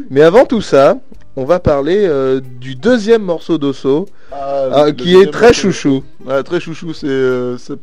[0.10, 0.98] Mais avant tout ça,
[1.36, 5.72] on va parler euh, du deuxième morceau d'Osso, Ah, le- qui est très morceau.
[5.72, 6.04] chouchou.
[6.46, 7.80] Très chouchou, c'est euh, c'est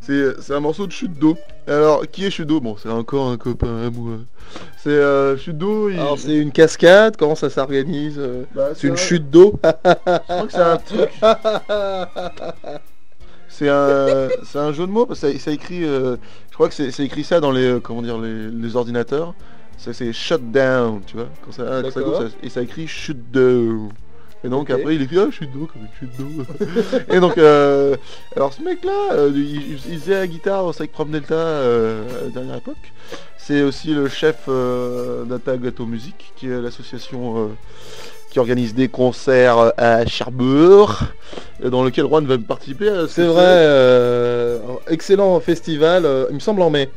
[0.00, 1.36] c'est c'est un morceau de chute d'eau.
[1.66, 2.60] Alors, qui est chute d'eau?
[2.60, 4.24] Bon, c'est encore un copain amoureux.
[4.76, 5.88] C'est euh, chute d'eau.
[5.88, 9.60] il- c'est une cascade, comment ça s'organise euh, Bah, C'est une un- chute d'eau?
[9.62, 9.70] Je
[10.26, 11.10] crois que c'est un truc.
[13.52, 15.84] C'est un, c'est un jeu de mots parce que ça, ça écrit.
[15.84, 16.16] euh,
[16.50, 19.34] je crois que c'est c'est écrit ça dans les, euh, comment dire, les, les ordinateurs.
[19.82, 21.28] Ça c'est shut down, tu vois.
[21.44, 22.18] Quand ça, quand ça D'accord.
[22.18, 23.88] coupe, ça- et ça écrit chute d'eau.
[24.44, 26.44] Et donc après il écrit ah chute d'eau comme une chute d'eau.
[27.14, 27.96] et donc euh,
[28.36, 32.02] alors ce mec là, il, il- il faisait la guitare au Psych Prom Delta euh,
[32.20, 32.76] à la dernière époque.
[33.38, 37.46] C'est aussi le chef euh, d'Atta Gâteau Musique, qui est l'association euh,
[38.30, 41.00] qui organise des concerts à Cherbourg,
[41.64, 42.90] dans lequel Juan va participer.
[43.08, 46.90] C'est vrai, euh, excellent festival, euh, il me semble en mai.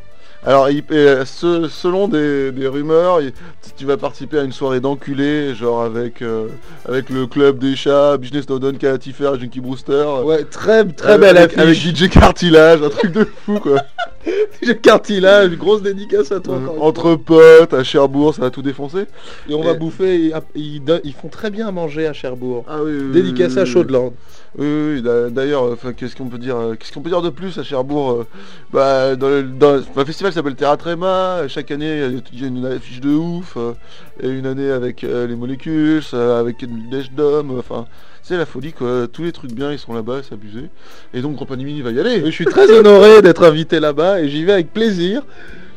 [0.46, 3.32] Alors, il- euh, ce- selon des, des rumeurs, il-
[3.78, 6.48] tu vas participer à une soirée d'enculés, genre avec euh,
[6.88, 10.06] avec le club des chats, Business Snowden, Calatifер, Junkie Brewster.
[10.26, 11.96] Ouais, très très avec- belle avec, avec affiche.
[11.96, 13.82] DJ Cartilage, un truc de fou quoi.
[14.62, 16.56] J'ai le cartilage, grosse dédicace à toi.
[16.58, 19.06] encore une Entre potes, à Cherbourg, ça va tout défoncer.
[19.50, 22.64] Et on va bouffer, ils, font très bien à manger à Cherbourg.
[22.68, 23.66] Ah oui, oui, Dédicace oui, à.
[23.66, 24.14] Chaudeland.
[24.58, 27.10] Oui, oui, oui, d'a- d'ailleurs, euh, enfin, qu'est-ce qu'on peut dire euh, Qu'est-ce qu'on peut
[27.10, 28.28] dire de plus à Cherbourg euh,
[28.72, 31.48] bah, dans le, dans- festival s'appelle Terra Trema.
[31.48, 33.56] Chaque année, il y a une affiche de ouf.
[33.58, 33.74] euh,
[34.22, 37.58] et une année avec euh, les molécules, euh, avec une dèche d'hommes.
[37.58, 37.86] Enfin,
[38.24, 39.08] c'est la folie quoi.
[39.12, 40.70] Tous les trucs bien, ils sont là-bas, c'est abusé.
[41.14, 42.24] Et donc, Compagnie Mini va y aller.
[42.26, 45.22] Je suis très honoré d'être invité là-bas et j'y vais avec plaisir.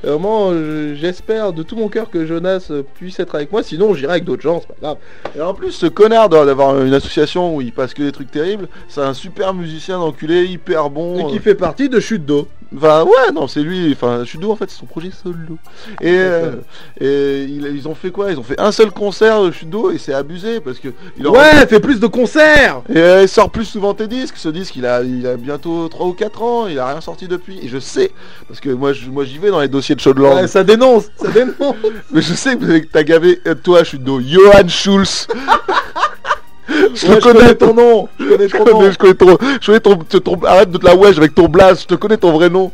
[0.04, 3.62] Vraiment, je- j'espère de tout mon cœur que Jonas euh, puisse être avec moi.
[3.64, 4.96] Sinon, j'irai avec d'autres gens, c'est pas grave.
[5.37, 8.30] Et en plus, ce connard doit- d'avoir une association où il passe que des trucs
[8.30, 8.68] terribles.
[8.88, 11.18] C'est un super musicien d'enculé, hyper bon.
[11.28, 12.46] Et qui euh, fait partie de Chute d'eau.
[12.74, 15.37] Enfin ouais non c'est lui, enfin Chudo en fait c'est son projet solo.
[16.00, 16.57] Et, euh,
[17.00, 18.33] et ils ont fait quoi?
[18.33, 21.66] Ils ont fait un seul concert de Chudo et c'est abusé parce que il Ouais,
[21.68, 24.87] fais plus de concerts et euh, il sort plus souvent tes disques, ce disque il
[24.87, 27.59] a, il a bientôt 3 ou 4 ans, il a rien sorti depuis.
[27.62, 28.11] Et je sais,
[28.48, 30.35] parce que moi j'y vais dans les dossiers de Showland.
[30.35, 31.76] Ouais, ça dénonce, ça dénonce
[32.11, 35.29] Mais je sais que t'as gavé euh, toi Chudo, Johan Schulz.
[36.94, 39.38] Je Ouais, te connais ton nom Je connais je ton connais, nom je connais ton,
[39.61, 41.94] je connais ton, ton- ton- arrête de te la wesh avec ton blaze, je te
[41.94, 42.72] connais ton vrai nom.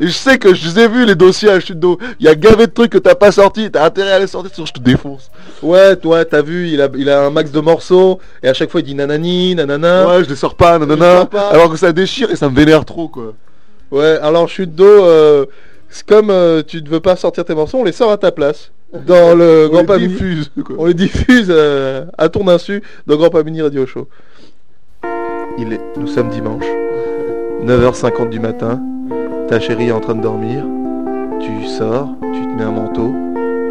[0.00, 1.98] Et je sais que je les ai vus les dossiers à chute d'eau.
[2.20, 4.50] Il y a gavé de trucs que t'as pas sorti, t'as intérêt à les sortir,
[4.54, 5.30] sinon je te défonce.
[5.62, 8.70] Ouais, toi, t'as vu, il a, il a un max de morceaux, et à chaque
[8.70, 10.06] fois il dit nanani, nanana.
[10.06, 11.16] Ouais, je les sors pas, Je nanana.
[11.18, 11.48] sors pas.
[11.48, 13.34] Alors que ça déchire et ça me vénère trop, quoi.
[13.90, 15.44] Ouais, alors chute d'eau, euh,
[15.88, 18.30] c'est comme euh, tu ne veux pas sortir tes morceaux, on les sort à ta
[18.30, 18.70] place.
[18.92, 20.08] Dans le On Grand Pamini.
[20.08, 20.50] diffuse.
[20.78, 24.08] On les diffuse euh, à ton insu dans Grand Pamini Radio Show.
[25.58, 26.64] Il est, nous sommes dimanche,
[27.64, 28.80] 9h50 du matin.
[29.48, 30.64] Ta chérie est en train de dormir.
[31.40, 33.12] Tu sors, tu te mets un manteau,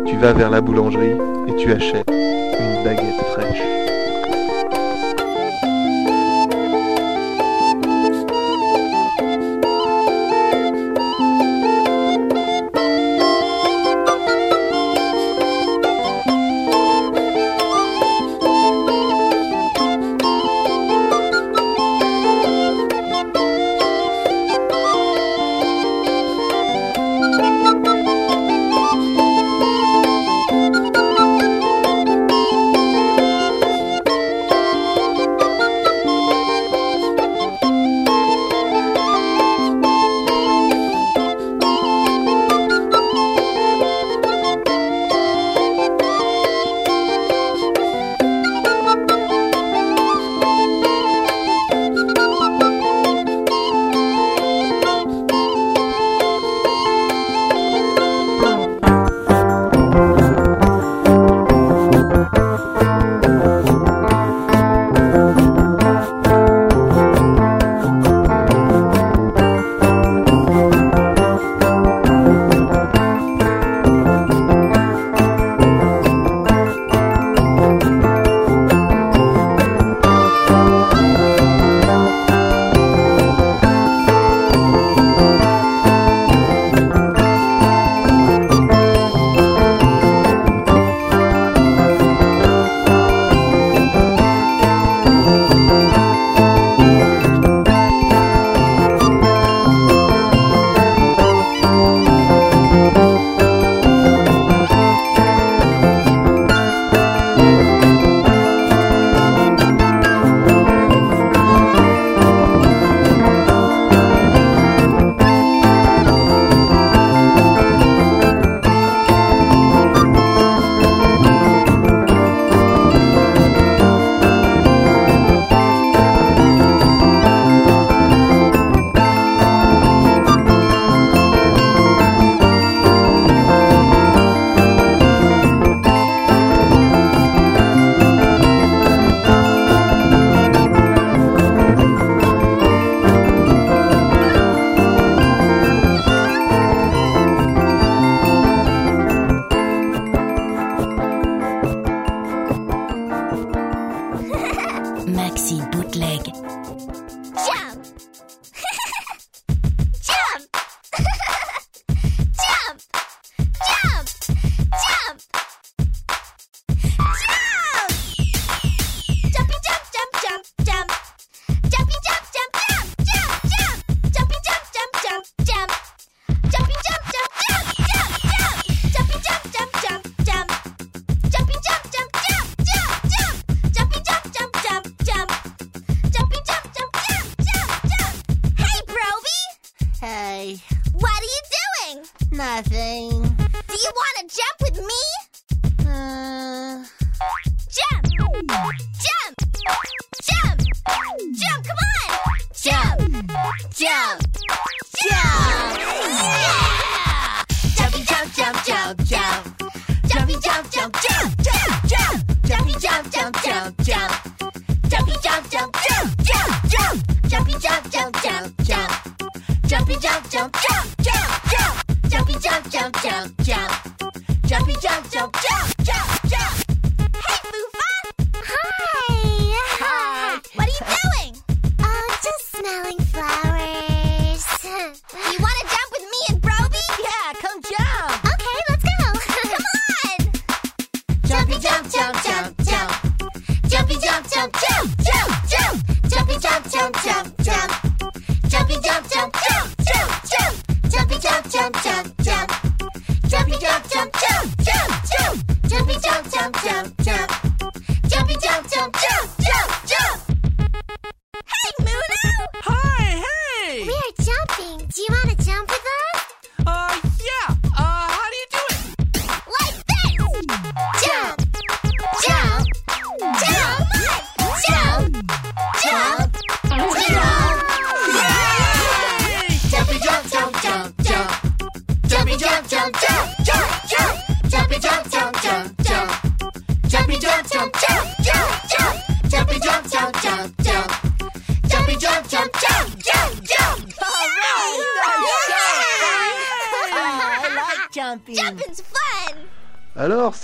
[0.06, 1.16] tu vas vers la boulangerie
[1.48, 3.62] et tu achètes une baguette fraîche.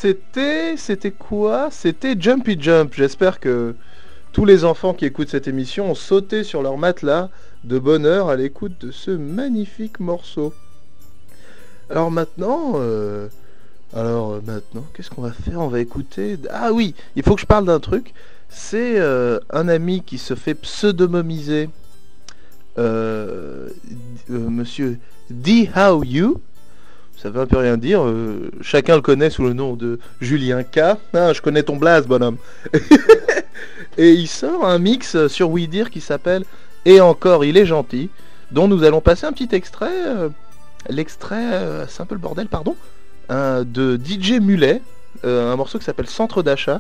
[0.06, 1.70] C'était c'était quoi?
[1.72, 2.94] C'était Jumpy Jump.
[2.94, 3.74] J'espère que
[4.34, 7.32] tous les enfants qui écoutent cette émission ont sauté sur leur matelas
[7.64, 10.54] de bonheur à l'écoute de ce magnifique morceau.
[11.90, 13.30] Alors maintenant, euh,
[13.96, 15.60] alors euh, maintenant, qu'est-ce qu'on va faire?
[15.60, 16.38] On va écouter.
[16.52, 18.14] Ah oui, il faut que je parle d'un truc.
[18.48, 21.68] C'est euh, un ami qui se fait pseudonymiser,
[24.30, 25.00] Monsieur
[25.32, 25.68] D.
[25.76, 26.42] How You.
[27.18, 28.04] Ça veut un peu rien dire.
[28.04, 30.80] euh, chacun le connaît sous le nom de Julien K.
[31.14, 32.38] Ah, je connais ton blaze, bonhomme.
[33.98, 36.44] Et il sort un mix sur We Dire qui s'appelle
[36.86, 38.10] Et encore, il est gentil,
[38.52, 39.90] dont nous allons passer un petit extrait.
[40.06, 40.30] euh,
[40.90, 42.76] L'extrait, euh, c'est un peu le bordel, pardon,
[43.30, 44.82] un- de DJ Mulet,
[45.24, 46.80] un morceau qui s'appelle Centre d'achat.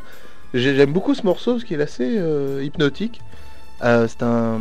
[0.54, 2.22] J'ai- J'aime beaucoup ce morceau parce qu'il est assez
[2.62, 3.22] hypnotique.
[3.82, 4.60] C'est un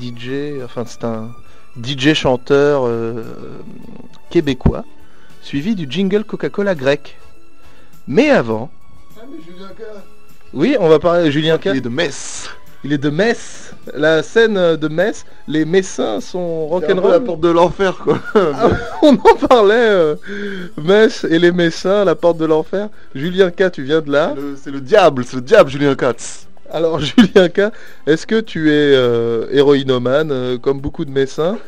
[0.00, 1.30] DJ, enfin c'est un
[1.76, 2.88] DJ chanteur
[4.30, 4.84] québécois,
[5.44, 7.16] suivi du jingle Coca-Cola grec.
[8.08, 8.70] Mais avant,
[10.52, 11.66] oui, on va parler de Julien K.
[11.66, 12.48] Il est de Metz.
[12.84, 13.72] Il est de Metz.
[13.94, 17.24] La scène de Metz, les Messins sont peu la rock'n'roll.
[17.24, 18.18] porte de l'enfer, quoi.
[18.34, 18.70] Ah,
[19.02, 20.14] on en parlait, euh,
[20.82, 22.88] Metz et les Messins, la porte de l'enfer.
[23.14, 24.32] Julien K, tu viens de là.
[24.34, 26.46] C'est le- C'est le diable, c'est le diable, Julien Katz.
[26.70, 27.70] Alors Julien K,
[28.06, 31.58] est-ce que tu es euh, héroïnomane euh, comme beaucoup de Messins?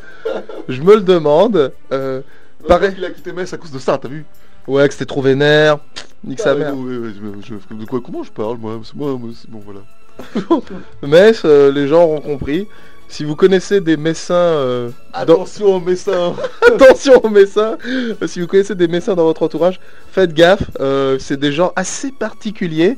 [0.69, 1.71] Je me le demande.
[1.91, 2.21] Euh,
[2.67, 2.93] pareil.
[2.97, 4.25] Il a quitté Metz à cause de ça, t'as vu
[4.67, 5.77] Ouais, que c'était trop vénère.
[6.23, 6.75] Nique sa Ah, mère.
[6.75, 7.09] non, ouais, ouais,
[7.41, 9.13] je- je- de quoi, comment je parle, moi C'est moi,
[9.49, 9.81] bon, voilà.
[11.03, 12.67] Metz, euh, les gens auront compris.
[13.09, 14.33] Si vous connaissez des Messins...
[14.33, 16.35] euh, dans- Attention aux Messins
[16.67, 17.77] Attention aux Messins
[18.25, 19.79] Si vous connaissez des Messins dans votre entourage,
[20.11, 20.63] faites gaffe.
[20.81, 22.97] euh, c'est des gens assez particuliers.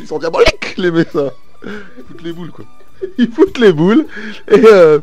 [0.00, 1.30] Ils sont diaboliques, les Messins
[1.64, 2.64] Ils foutent les boules, quoi.
[3.18, 4.06] Ils foutent les boules.
[4.50, 5.02] Et, euh, et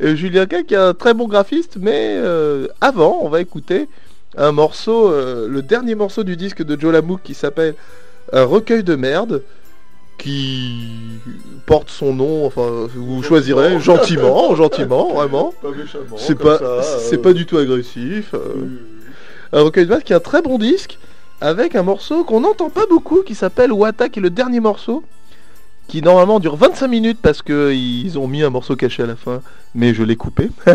[0.00, 3.88] Julien K qui est un très bon graphiste, mais euh, avant, on va écouter
[4.36, 7.74] un morceau, euh, le dernier morceau du disque de Joe Lamouk qui s'appelle
[8.32, 9.42] Un recueil de merde,
[10.18, 11.20] qui
[11.66, 15.54] porte son nom, enfin, vous choisirez gentiment, gentiment, vraiment.
[16.16, 17.22] C'est pas, c'est euh.
[17.22, 18.34] pas du tout agressif.
[18.34, 18.54] euh.
[19.52, 20.98] Un recueil de merde qui est un très bon disque,
[21.40, 25.04] avec un morceau qu'on n'entend pas beaucoup, qui s'appelle Wata, qui est le dernier morceau,
[25.88, 29.16] qui normalement dure 25 minutes parce que ils ont mis un morceau caché à la
[29.16, 29.42] fin,
[29.74, 30.50] mais je l'ai coupé.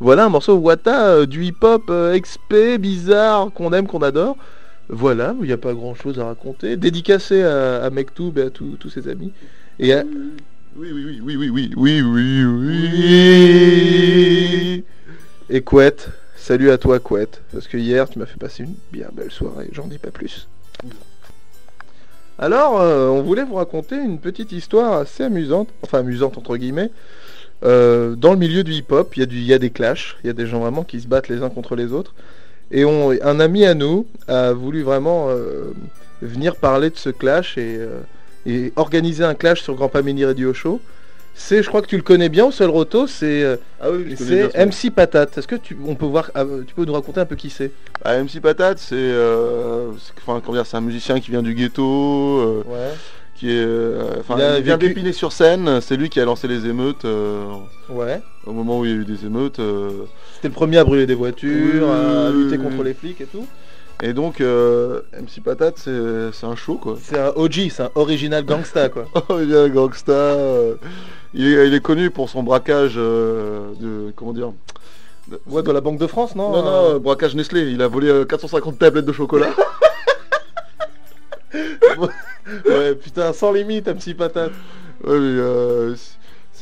[0.00, 4.36] voilà un morceau Wata, euh, du hip-hop euh, XP, bizarre, qu'on aime, qu'on adore.
[4.88, 6.76] Voilà, il n'y a pas grand chose à raconter.
[6.76, 9.32] Dédicacé à, à Mektoub et à tous tous ses amis.
[9.78, 10.02] Et à-
[10.76, 12.44] Oui, oui, oui, oui, oui, oui, oui, oui,
[14.74, 14.84] oui.
[15.50, 19.08] Et Couette, salut à toi Couette, parce que hier tu m'as fait passer une bien
[19.12, 20.48] belle soirée, j'en dis pas plus.
[22.38, 26.90] Alors, euh, on voulait vous raconter une petite histoire assez amusante, enfin amusante entre guillemets.
[27.64, 30.32] Euh, dans le milieu du hip-hop, il y, y a des clashs, il y a
[30.32, 32.14] des gens vraiment qui se battent les uns contre les autres.
[32.70, 35.72] Et un ami à nous a voulu vraiment euh,
[36.22, 37.80] venir parler de ce clash et,
[38.46, 40.80] et organiser un clash sur Grand Pamini Radio Show.
[41.38, 44.14] C'est, je crois que tu le connais bien au seul roto, c'est euh, Ah oui,
[44.18, 45.38] c'est MC Patate.
[45.38, 47.70] Est-ce que tu, on peut voir, ah, tu peux nous raconter un peu qui c'est?
[48.04, 50.42] Ah, MC Patate, c'est euh, c'est- enfin,
[50.74, 52.92] un musicien qui vient du ghetto, euh, Ouais.
[53.36, 55.80] qui est, euh, enfin, Il a il vient vécu- d'Épinay sur scène.
[55.80, 57.44] C'est lui qui a lancé les émeutes euh,
[57.88, 58.20] Ouais.
[58.44, 59.60] au moment où il y a eu des émeutes.
[59.60, 59.90] euh,
[60.34, 63.46] C'était le premier à brûler des voitures, à lutter contre les flics et tout.
[64.02, 66.96] Et donc, euh, MC Patate, c'est un show quoi.
[67.02, 69.06] C'est un OG, c'est un original gangsta quoi.
[69.28, 70.12] Oh, un gangsta.
[70.12, 70.74] euh,
[71.34, 74.52] il, est, il est connu pour son braquage euh, de comment dire.
[75.28, 77.70] de- Ouais, de la Banque de France, non Non, non, euh, braquage Nestlé.
[77.70, 79.50] Il a volé euh, 450 tablettes de chocolat.
[82.66, 84.52] Ouais, putain, sans limite, MC Patate.
[85.04, 85.94] Ouais, mais,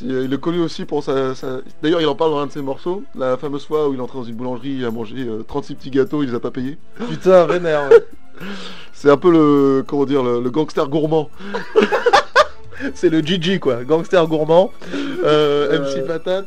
[0.05, 1.34] euh, il est connu aussi pour sa...
[1.34, 3.03] sa- D'ailleurs, il en parle dans un de ses morceaux.
[3.14, 5.74] La fameuse fois où il est entré dans une boulangerie, il a mangé euh, 36
[5.76, 6.78] petits gâteaux, il les a pas payés.
[7.09, 7.88] Putain, vénère.
[7.90, 8.05] ouais.
[8.92, 9.84] C'est un peu le...
[9.86, 11.30] comment dire, le, le gangster gourmand.
[12.94, 14.70] C'est le Gigi quoi, gangster gourmand,
[15.24, 16.46] euh, MC Euh, Patate.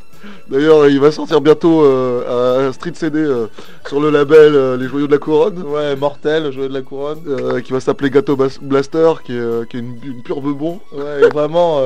[0.50, 3.48] D'ailleurs, il va sortir bientôt euh, un street CD euh,
[3.88, 5.64] sur le label euh, Les Joyaux de la Couronne.
[5.64, 7.20] Ouais, mortel, joueur de la couronne.
[7.64, 10.80] qui va s'appeler Gâteau Bas- Blaster, qui est, qui est une, une pure bebon.
[10.92, 11.82] Ouais, vraiment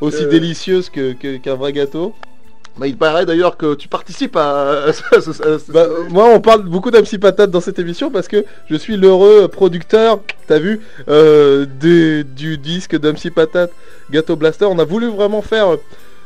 [0.00, 2.14] aussi délicieuse que- que- qu'un vrai gâteau.
[2.78, 4.86] Bah, il paraît d'ailleurs que tu participes à,
[5.68, 9.46] Bah, moi, on parle beaucoup d'MC Patate dans cette émission parce que je suis l'heureux
[9.48, 13.72] producteur, t'as vu, euh, des- du disque d'MC Patate,
[14.10, 14.64] Gâteau Blaster.
[14.64, 15.76] On a voulu vraiment faire euh,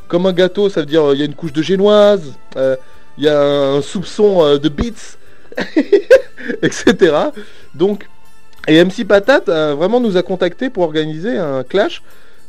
[0.08, 2.76] comme un gâteau, ça veut dire euh, il y a une couche de génoise, euh,
[3.18, 5.16] il y a un soupçon de beats,
[6.62, 7.16] etc.
[7.74, 8.06] Donc,
[8.68, 12.02] et MC Patate euh, vraiment nous a contacté pour organiser un clash.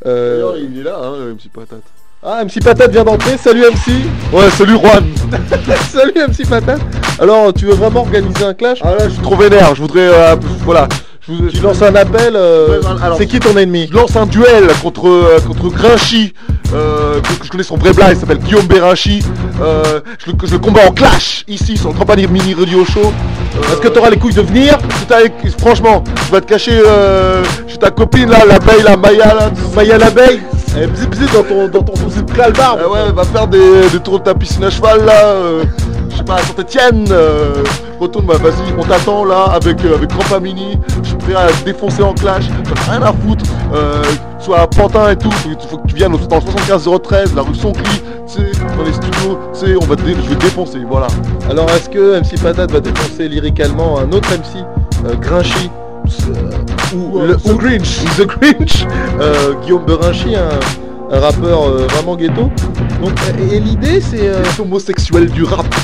[0.05, 1.81] Euh, D'ailleurs, il est là, hein, MC Patate.
[2.23, 3.91] Ah, MC Patate vient d'entrer, salut MC
[4.33, 5.05] Ouais, salut Juan.
[5.91, 6.81] Salut MC Patate.
[7.19, 8.79] Alors, tu veux vraiment organiser un clash?
[8.81, 10.07] Ah là, je suis trop vénère, je voudrais...
[10.07, 10.87] euh, voilà.
[11.27, 12.79] Je vous- Tu lances un appel, euh,
[13.17, 16.33] c'est qui ton ennemi Je lance un duel contre, euh, contre Grinchy.
[16.73, 19.21] Euh, que, que je connais son vrai blague, il s'appelle Guillaume Bérinchi.
[19.59, 23.13] Je, le- je le combats en clash, ici, sur le Compagnie Mini Radio Show.
[23.71, 24.77] Est-ce que t'auras les couilles de venir
[25.59, 26.81] franchement, tu vas te cacher
[27.67, 29.51] chez ta copine là, l'abeille, la Maya là.
[29.75, 30.41] Maya l'abeille
[30.79, 32.09] Eh, bzz, bzz, dans ton, dans ton, ton
[32.57, 35.35] barbe Ah ouais, elle va faire des, des tours de ta piscine à cheval là.
[36.17, 37.05] Euh, je sais pas, à Saint-Etienne.
[37.11, 37.63] Euh,
[37.99, 40.77] retourne, bah vas-y, on t'attend là avec, euh, avec Grand Mini.
[41.03, 42.45] Je suis prêt à te défoncer en clash.
[42.45, 43.45] J'en ai rien à foutre.
[43.73, 44.01] Euh,
[44.39, 45.31] soit à Pantin et tout.
[45.31, 47.83] Faut, faut que tu viennes au- dans le 75 013, la rue Soncly,
[48.27, 49.37] tu sais, dans les studios.
[49.53, 51.07] Tu sais, on va je vais te défoncer, voilà.
[51.49, 54.63] Alors, est-ce que MC Patate va défoncer lyricalement un autre MC,
[55.05, 55.69] euh, Grinchy
[56.29, 58.85] euh, ou, Ouais, le- ou Grinch The Grinch
[59.19, 60.49] euh, Guillaume Berinchy, un,
[61.11, 62.49] un rappeur euh, vraiment ghetto.
[63.01, 63.13] Donc,
[63.51, 64.27] et, l'idée, c'est...
[64.27, 65.65] euh, Les homosexuels du rap.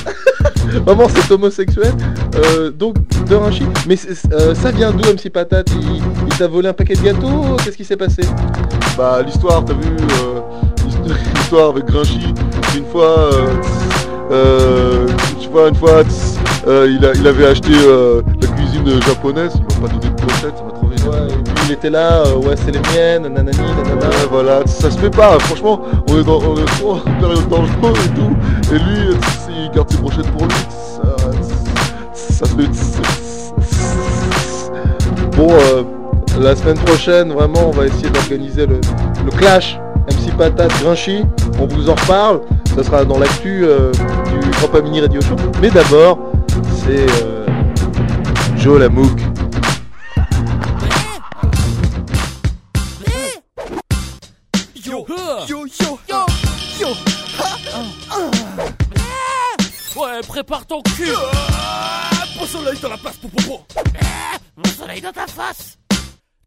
[0.85, 1.93] Vraiment, c'est homosexuel.
[2.35, 2.95] Euh, donc,
[3.27, 3.63] de Rinchy.
[3.87, 5.69] Mais ça vient d'où, MC Patate?
[5.79, 5.97] Il,
[6.27, 8.23] il t'a volé un paquet de gâteaux Qu'est-ce qui s'est passé?
[8.97, 9.81] Bah l'histoire, t'as vu,
[10.85, 12.33] l'hist- l'histoire avec Grinchy,
[12.77, 13.29] une fois,
[15.41, 16.03] tu vois, une fois,
[16.67, 20.63] il, a, il avait acheté la cuisine japonaise, il m'a pas donné de pochette, ça
[20.63, 24.07] m'a trop puis il était là, euh, ouais, c'est les miennes, nanani, nanana.
[24.07, 28.09] Ouais, voilà, ça se fait pas, franchement, on est dans, on est période dangereuse et
[28.09, 29.15] tout, et lui, euh,
[29.49, 30.55] il garde ses brochettes pour lui,
[32.13, 32.69] tss, ça se fait...
[35.37, 35.83] Bon, euh,
[36.39, 38.79] la semaine prochaine, vraiment, on va essayer d'organiser le,
[39.25, 39.79] le clash
[40.09, 41.25] MC Patate Grinchy.
[41.59, 42.41] On vous en reparle.
[42.75, 45.35] Ça sera dans l'actu du Pas Mini Radio Show.
[45.61, 46.19] Mais d'abord,
[46.85, 47.05] c'est
[48.57, 49.19] Joe Lamouk.
[55.42, 56.26] Yo, yo, yo, yo,
[56.80, 56.88] yo.
[59.96, 61.12] Ouais, prépare ton cul.
[62.38, 63.58] Mon soleil dans la place, pou, pou, pou.
[64.56, 65.76] Mon soleil dans ta face.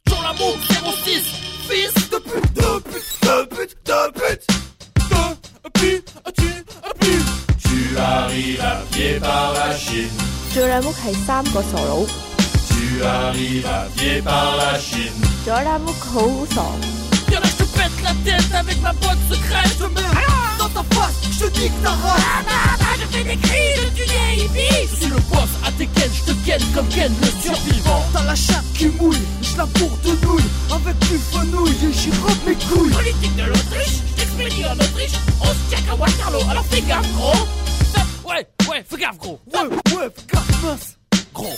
[0.08, 0.56] Sur l'amour
[1.04, 1.22] 06,
[1.70, 4.48] fils de pute, de pute, de pute, de pute.
[5.64, 6.50] De pute, tu,
[7.00, 7.26] pute.
[7.62, 10.10] Tu arrives à pied par la Chine.
[10.54, 12.06] 最拉木系三个傻佬，
[12.70, 15.12] Tu arrives à pied par la Chine.
[15.44, 17.15] 最拉木好傻， Y'en a, je te
[17.87, 19.77] Pète la tête avec ma boîte secrète.
[19.79, 20.03] Je me mets
[20.59, 22.23] dans ta face, je te nique ta race.
[22.25, 24.89] Ah, bah, bah, je fais des cris de tuer hippie.
[24.91, 28.05] Je suis le boss à tes ken, je te ken comme ken le survivant.
[28.13, 30.51] T'as la chatte qui mouille, je la bourre de nouilles.
[30.73, 32.91] Avec du fenouil et j'y robe mes couilles.
[32.91, 35.13] Politique de l'Autriche, je t'expédie en Autriche.
[35.41, 37.47] On se check à Waterloo, alors fais gaffe, gros.
[38.29, 39.41] Ouais, ouais, fais gaffe, gros.
[39.53, 39.61] Ouais,
[39.97, 40.97] ouais, fais gaffe, mince.
[41.33, 41.57] Gros,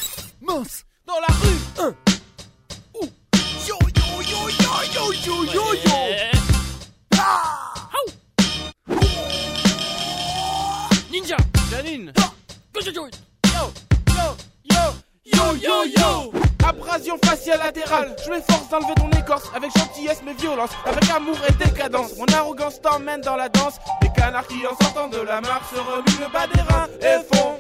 [20.59, 22.16] violence, avec amour et décadence.
[22.18, 23.74] Mon arrogance t'emmène dans la danse.
[24.00, 27.36] Des canards qui en sortant de la marche se remuent le bas des reins et
[27.36, 27.59] font.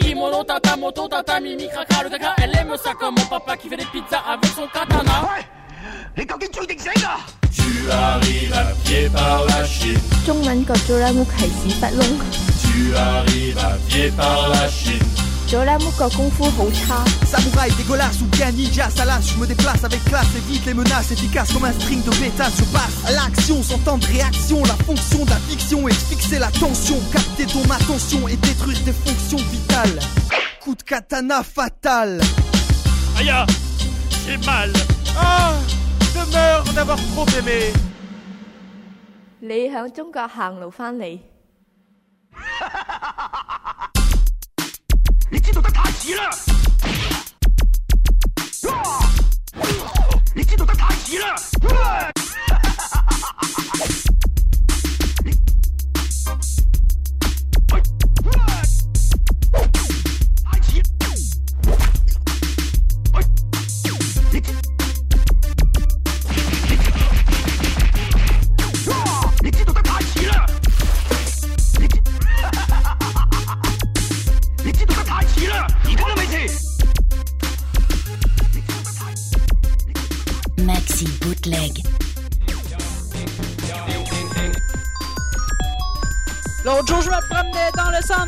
[0.00, 2.34] Kimono, tata, moto, tata, mimi, cracra, le gaga.
[2.38, 5.28] Elle aime ça comme mon papa qui fait des pizzas avec son katana.
[6.16, 9.98] Les coquilles des Tu arrives à pied par la Chine.
[12.62, 15.33] Tu arrives à pied par la Chine.
[15.47, 17.03] Jolamuk 个功夫好差。
[17.25, 21.51] Samouraï, dégueulasse ou bien ninja, salace, je me déplace avec classe, évite les menaces, efficace
[21.51, 25.25] comme un string de bêta, je passe à l'action sans temps de réaction, la fonction
[25.25, 29.37] de la fiction est de fixer la tension, capter ton attention et détruire tes fonctions
[29.51, 29.99] vitales.
[30.61, 32.21] Coup de katana fatal.
[33.17, 33.45] Aïe, ah,
[34.25, 34.71] j'ai mal.
[35.17, 35.53] Ah,
[36.13, 37.73] je meurs d'avoir trop aimé.
[39.41, 41.21] 你响中国行路翻嚟，你
[46.04, 46.28] 急了！
[50.34, 51.34] 你进度在太急了！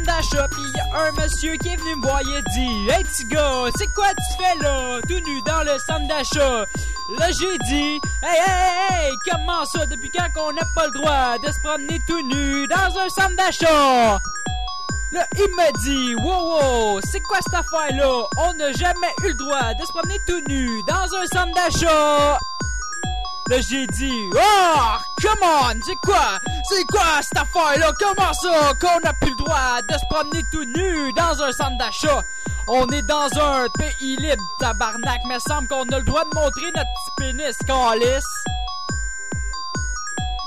[0.07, 3.27] D'achat, pis y a un monsieur qui est venu me voir, il dit Hey petit
[3.27, 6.65] gars, c'est quoi tu fais là, tout nu dans le centre d'achat
[7.19, 11.39] Là j'ai dit Hey hey hey, comment ça, depuis quand qu'on n'a pas le droit
[11.39, 14.21] de se promener tout nu dans un centre d'achat
[15.13, 18.25] Là, il me dit, wow, wow, c'est quoi cette affaire-là?
[18.39, 22.39] On n'a jamais eu le droit de se promener tout nu dans un centre d'achat.
[23.49, 24.79] Là, j'ai dit, oh,
[25.23, 26.41] come on, c'est quoi?
[26.69, 27.93] C'est quoi cette affaire-là?
[27.99, 31.79] Comment ça qu'on n'a plus le droit de se promener tout nu dans un centre
[31.79, 32.23] d'achat?
[32.67, 36.73] On est dans un pays libre, tabarnak, mais semble qu'on a le droit de montrer
[36.75, 38.25] notre petit pénis, calice.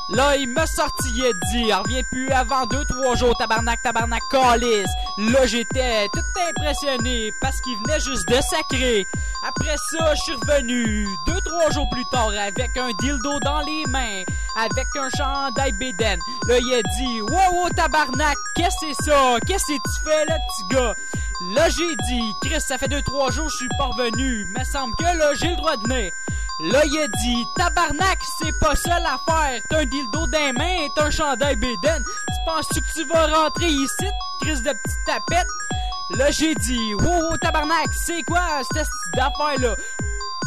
[0.09, 4.21] Là, il m'a sorti, il a dit, reviens plus avant deux, trois jours, tabarnak, tabarnak,
[4.29, 4.89] calice.
[5.19, 9.07] Là, j'étais tout impressionné parce qu'il venait juste de sacrer.
[9.47, 13.85] Après ça, je suis revenu deux, trois jours plus tard avec un dildo dans les
[13.87, 14.23] mains,
[14.57, 16.19] avec un chandail béden.
[16.47, 19.37] Là, il a dit, wow, wow, tabarnak, qu'est-ce que c'est ça?
[19.47, 20.95] Qu'est-ce que tu fais, là, petit gars?
[21.55, 24.45] Là, j'ai dit, Chris, ça fait deux, trois jours, je suis pas revenu.
[24.55, 26.11] Mais semble que là, j'ai le droit de venir.
[26.71, 29.61] Là, il a dit, tabarnak, c'est pas ça l'affaire.
[29.69, 32.03] T'as un dildo dans les mains et t'as un chandail béden.
[32.03, 34.07] Tu penses-tu que tu vas rentrer ici,
[34.41, 35.47] crise de petite tapette?
[36.17, 38.41] Là, j'ai dit, wow, wow, tabarnak, c'est quoi
[38.73, 39.75] cette petite affaire-là?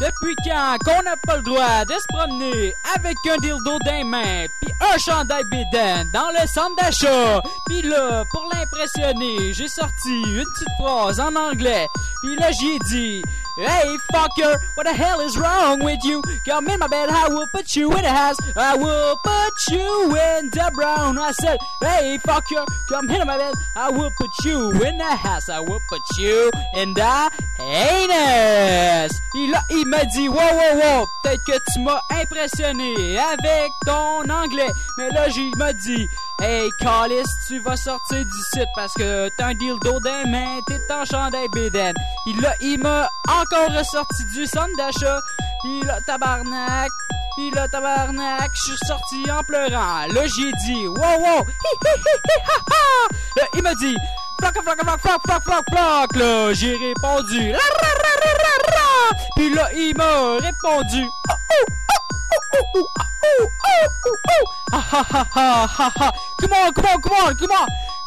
[0.00, 4.02] Depuis quand qu'on n'a pas le droit de se promener avec un dildo dans les
[4.02, 7.40] mains pis un chandail béden dans le centre d'achat?
[7.68, 11.86] Pis là, pour l'impressionner, j'ai sorti une petite phrase en anglais.
[12.22, 13.22] Pis là, j'ai dit,
[13.56, 16.22] Hey fucker, what the hell is wrong with you?
[16.46, 18.36] Come in my bed, I will put you in the house.
[18.56, 21.18] I will put you in the brown.
[21.18, 25.50] I said, Hey fucker, come in my bed, I will put you in the house.
[25.50, 27.30] I will put you in the
[27.60, 29.12] anus.
[29.32, 34.28] Puis là, il m'a dit, wow, wow, wow, peut-être que tu m'as impressionné avec ton
[34.28, 34.70] anglais.
[34.98, 36.06] Mais là, j'ai m'a dit,
[36.40, 40.60] Hey, Calis, tu vas sortir du site parce que t'as un dildo dans les mains,
[40.66, 41.94] t'es en chandail béden.
[42.24, 43.08] Puis là, il m'a
[43.42, 45.20] encore ressorti du centre d'achat.
[45.62, 46.90] Puis là, tabarnak.
[47.36, 50.06] Puis là, tabarnak, je suis sorti en pleurant.
[50.12, 51.46] Là, j'ai dit, wow, wow.
[53.36, 53.96] Là, il m'a dit,
[54.38, 56.16] floc, floc, floc, floc, floc, floc, floc.
[56.16, 57.58] Là, j'ai répondu, ra,
[59.54, 61.66] là, il m'a répondu, oh, oh.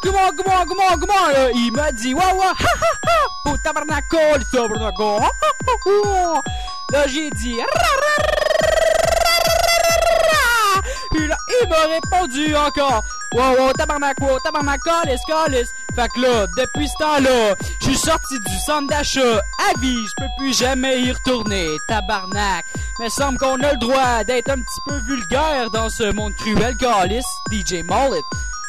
[0.05, 1.31] Come on, come on.
[1.33, 2.73] Là, il m'a dit, wow, ha, ha,
[3.07, 3.17] ha.
[3.45, 5.17] Oh, tabarnaco, le tabarnaco.
[5.17, 5.49] Ha, ha,
[5.85, 6.41] ha.
[6.91, 7.57] Là, j'ai dit.
[11.11, 11.29] Puis
[11.61, 13.03] il m'a répondu encore.
[13.33, 14.17] Wow, tabarnak.
[15.95, 19.39] Fait que là, depuis ce temps-là, je sorti du centre d'achat
[19.69, 20.05] à vie,
[20.37, 21.67] plus jamais y retourner.
[22.99, 26.75] Mais semble qu'on a le droit d'être un petit peu vulgaire dans ce monde cruel,
[26.77, 27.25] calice.
[27.51, 28.21] DJ Mullet,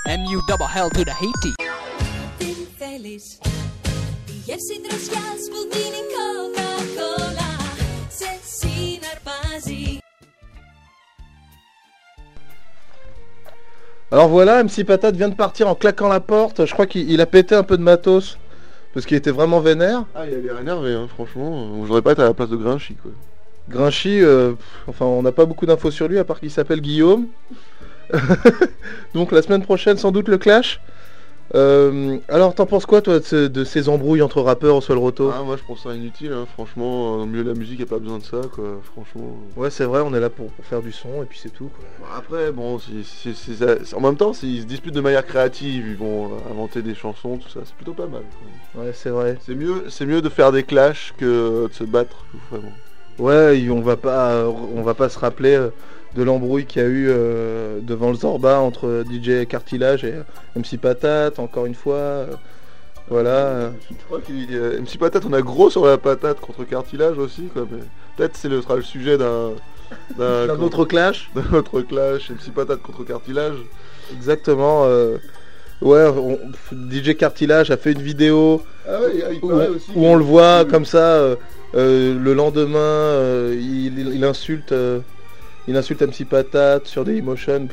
[0.08, 1.54] MU double hell to the Haiti.
[2.38, 3.38] Την θέλεις
[4.46, 7.52] Γεύση δροσιάς, που δίνει κοκακόλα
[8.08, 9.98] Σε συναρπάζει
[14.14, 16.66] Alors voilà, MC Patate vient de partir en claquant la porte.
[16.66, 18.38] Je crois qu'il il a pété un peu de matos.
[18.94, 20.06] parce qu'il était vraiment vénère.
[20.16, 21.82] Ah, il a l'air énervé, hein, franchement.
[21.82, 23.12] Je voudrais pas être à la place de Grinchy, quoi.
[23.70, 26.82] Grinchy, euh, pff, enfin on n'a pas beaucoup d'infos sur lui à part qu'il s'appelle
[26.82, 27.28] Guillaume.
[29.15, 30.81] Donc la semaine prochaine sans doute le clash.
[31.55, 34.99] Euh, alors t'en penses quoi toi de, ce- de ces embrouilles entre rappeurs au sol
[34.99, 37.15] roto Ah, moi je pense ça inutile, hein, franchement.
[37.23, 38.81] Au milieu de la musique, y a pas besoin de ça, quoi.
[38.83, 39.39] Franchement.
[39.57, 41.69] Ouais c'est vrai, on est là pour, pour faire du son et puis c'est tout.
[41.69, 41.85] quoi.
[42.01, 42.79] Bon, après, bon,
[43.95, 47.37] en même temps, s'ils se disputent de manière créative, ils vont euh, inventer des chansons,
[47.37, 48.23] tout ça, c'est plutôt pas mal.
[48.75, 48.83] quoi.
[48.83, 49.39] Ouais c'est vrai.
[49.47, 52.73] C'est mieux, c'est mieux de faire des clashs que de se battre, vraiment.
[53.21, 55.71] Ouais, on va pas, on va pas se rappeler euh,
[56.17, 60.15] de l'embrouille qu'il y a eu euh, devant le Zorba entre DJ Cartilage et
[60.57, 61.95] MC Patate, encore une fois.
[61.95, 62.27] euh,
[63.09, 63.29] voilà.
[63.31, 63.71] euh.
[63.91, 64.51] Je crois qu'il
[64.81, 67.67] MC Patate, on a gros sur la patate contre cartilage aussi, quoi.
[67.71, 67.79] Mais
[68.17, 69.51] peut-être c'est le sera le sujet d'un
[70.19, 71.31] D'un autre clash.
[71.35, 73.57] D'un autre clash, MC Patate contre cartilage.
[74.17, 74.85] Exactement.
[74.87, 75.19] euh,
[75.83, 76.39] Ouais, on-
[76.91, 80.87] DJ Cartilage a fait une vidéo Ah ouais, il où, aussi on le voit comme
[80.87, 81.17] ça.
[81.17, 81.37] euh,
[81.75, 85.01] euh, le lendemain, euh, il, insulte, euh,
[85.69, 87.67] il insulte MC Patate sur des emotions.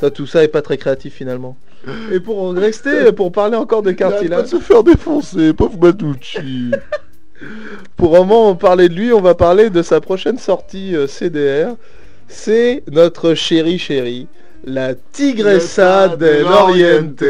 [0.00, 1.56] Pff, tout ça est pas très créatif finalement.
[2.12, 4.42] Et pour rester, pour parler encore de Il arrête pas Cartilage.
[4.44, 6.72] de se faire défoncer, pauvre Batucci.
[7.96, 11.76] Pour vraiment parler de lui, on va parler de sa prochaine sortie euh, CDR.
[12.26, 14.26] C'est notre chérie chérie,
[14.64, 17.22] la Tigressa del Oriente.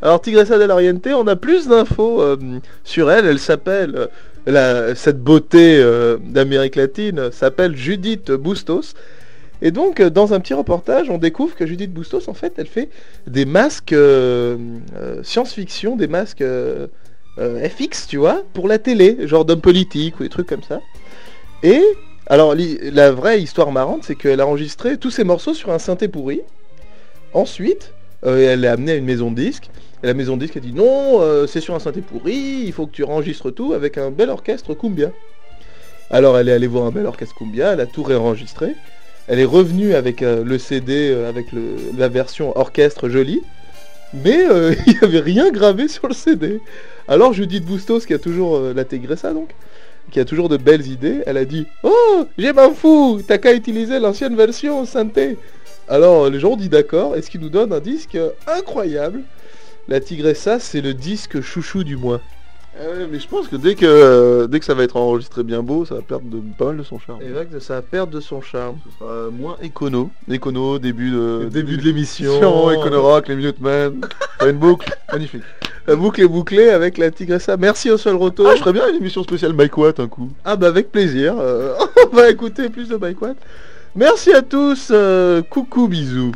[0.00, 2.36] Alors Tigressa del Oriente, on a plus d'infos euh,
[2.84, 3.26] sur elle.
[3.26, 4.06] Elle s'appelle, euh,
[4.94, 8.94] cette beauté euh, d'Amérique latine s'appelle Judith Bustos.
[9.60, 12.66] Et donc, euh, dans un petit reportage, on découvre que Judith Bustos, en fait, elle
[12.66, 12.88] fait
[13.26, 14.56] des masques euh,
[15.22, 16.44] science-fiction, des masques
[17.36, 20.80] FX, tu vois, pour la télé, genre d'hommes politiques ou des trucs comme ça.
[21.62, 21.82] Et,
[22.26, 26.08] alors, la vraie histoire marrante, c'est qu'elle a enregistré tous ses morceaux sur un synthé
[26.08, 26.40] pourri.
[27.32, 27.92] Ensuite,
[28.24, 29.42] euh, elle est amenée à une maison de.
[29.42, 29.52] Et
[30.06, 32.92] la maison de a dit non, euh, c'est sur un synthé pourri, il faut que
[32.92, 35.10] tu enregistres tout avec un bel orchestre cumbia.
[36.10, 38.74] Alors elle est allée voir un bel orchestre cumbia, elle a tout réenregistré.
[39.26, 41.46] Elle est revenue avec euh, le CD, avec
[41.96, 43.42] la version orchestre jolie.
[44.14, 44.38] Mais
[44.86, 46.60] il n'y avait rien gravé sur le CD.
[47.08, 49.50] Alors Judith Bustos, qui a toujours intégré ça donc,
[50.10, 53.52] qui a toujours de belles idées, elle a dit Oh, j'ai m'en fous, t'as qu'à
[53.52, 55.36] utiliser l'ancienne version synthé.
[55.88, 59.22] Alors les gens ont dit d'accord, et ce qui nous donne un disque incroyable?
[59.88, 62.20] La Tigressa, c'est le disque chouchou du mois.
[62.78, 65.62] Ouais, mais je pense que dès que euh, dès que ça va être enregistré bien
[65.62, 67.18] beau, ça va perdre de, pas mal de son charme.
[67.50, 68.76] Que ça va perdre de son charme.
[68.84, 70.10] Ce sera moins écono.
[70.30, 72.70] Écono, début de Début de l'émission.
[72.70, 74.00] Écono Rock, les Minutemen.
[74.46, 74.94] Une boucle.
[75.12, 75.42] Magnifique.
[75.88, 77.56] La boucle est bouclée avec la Tigressa.
[77.56, 78.46] Merci au sol roto.
[78.46, 80.30] Ah, je ferais bien une émission spéciale Mike Watt un coup.
[80.44, 81.34] Ah bah avec plaisir.
[81.40, 81.74] Euh,
[82.12, 83.38] on va écouter plus de Mike Watt.
[83.94, 84.88] Merci à tous.
[84.90, 86.32] euh, coucou, bisous.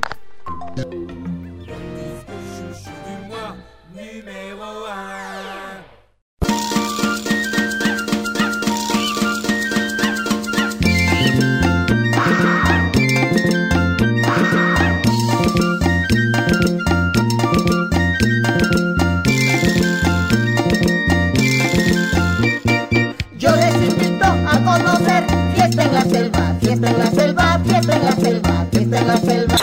[26.12, 26.41] Selva,
[26.72, 29.56] fiesta en la selva, fiesta en la selva, fiesta en la selva.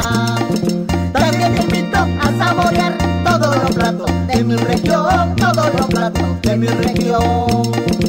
[1.12, 6.58] También te invito a saborear todos los platos de mi región, todos los platos de
[6.58, 8.09] mi región.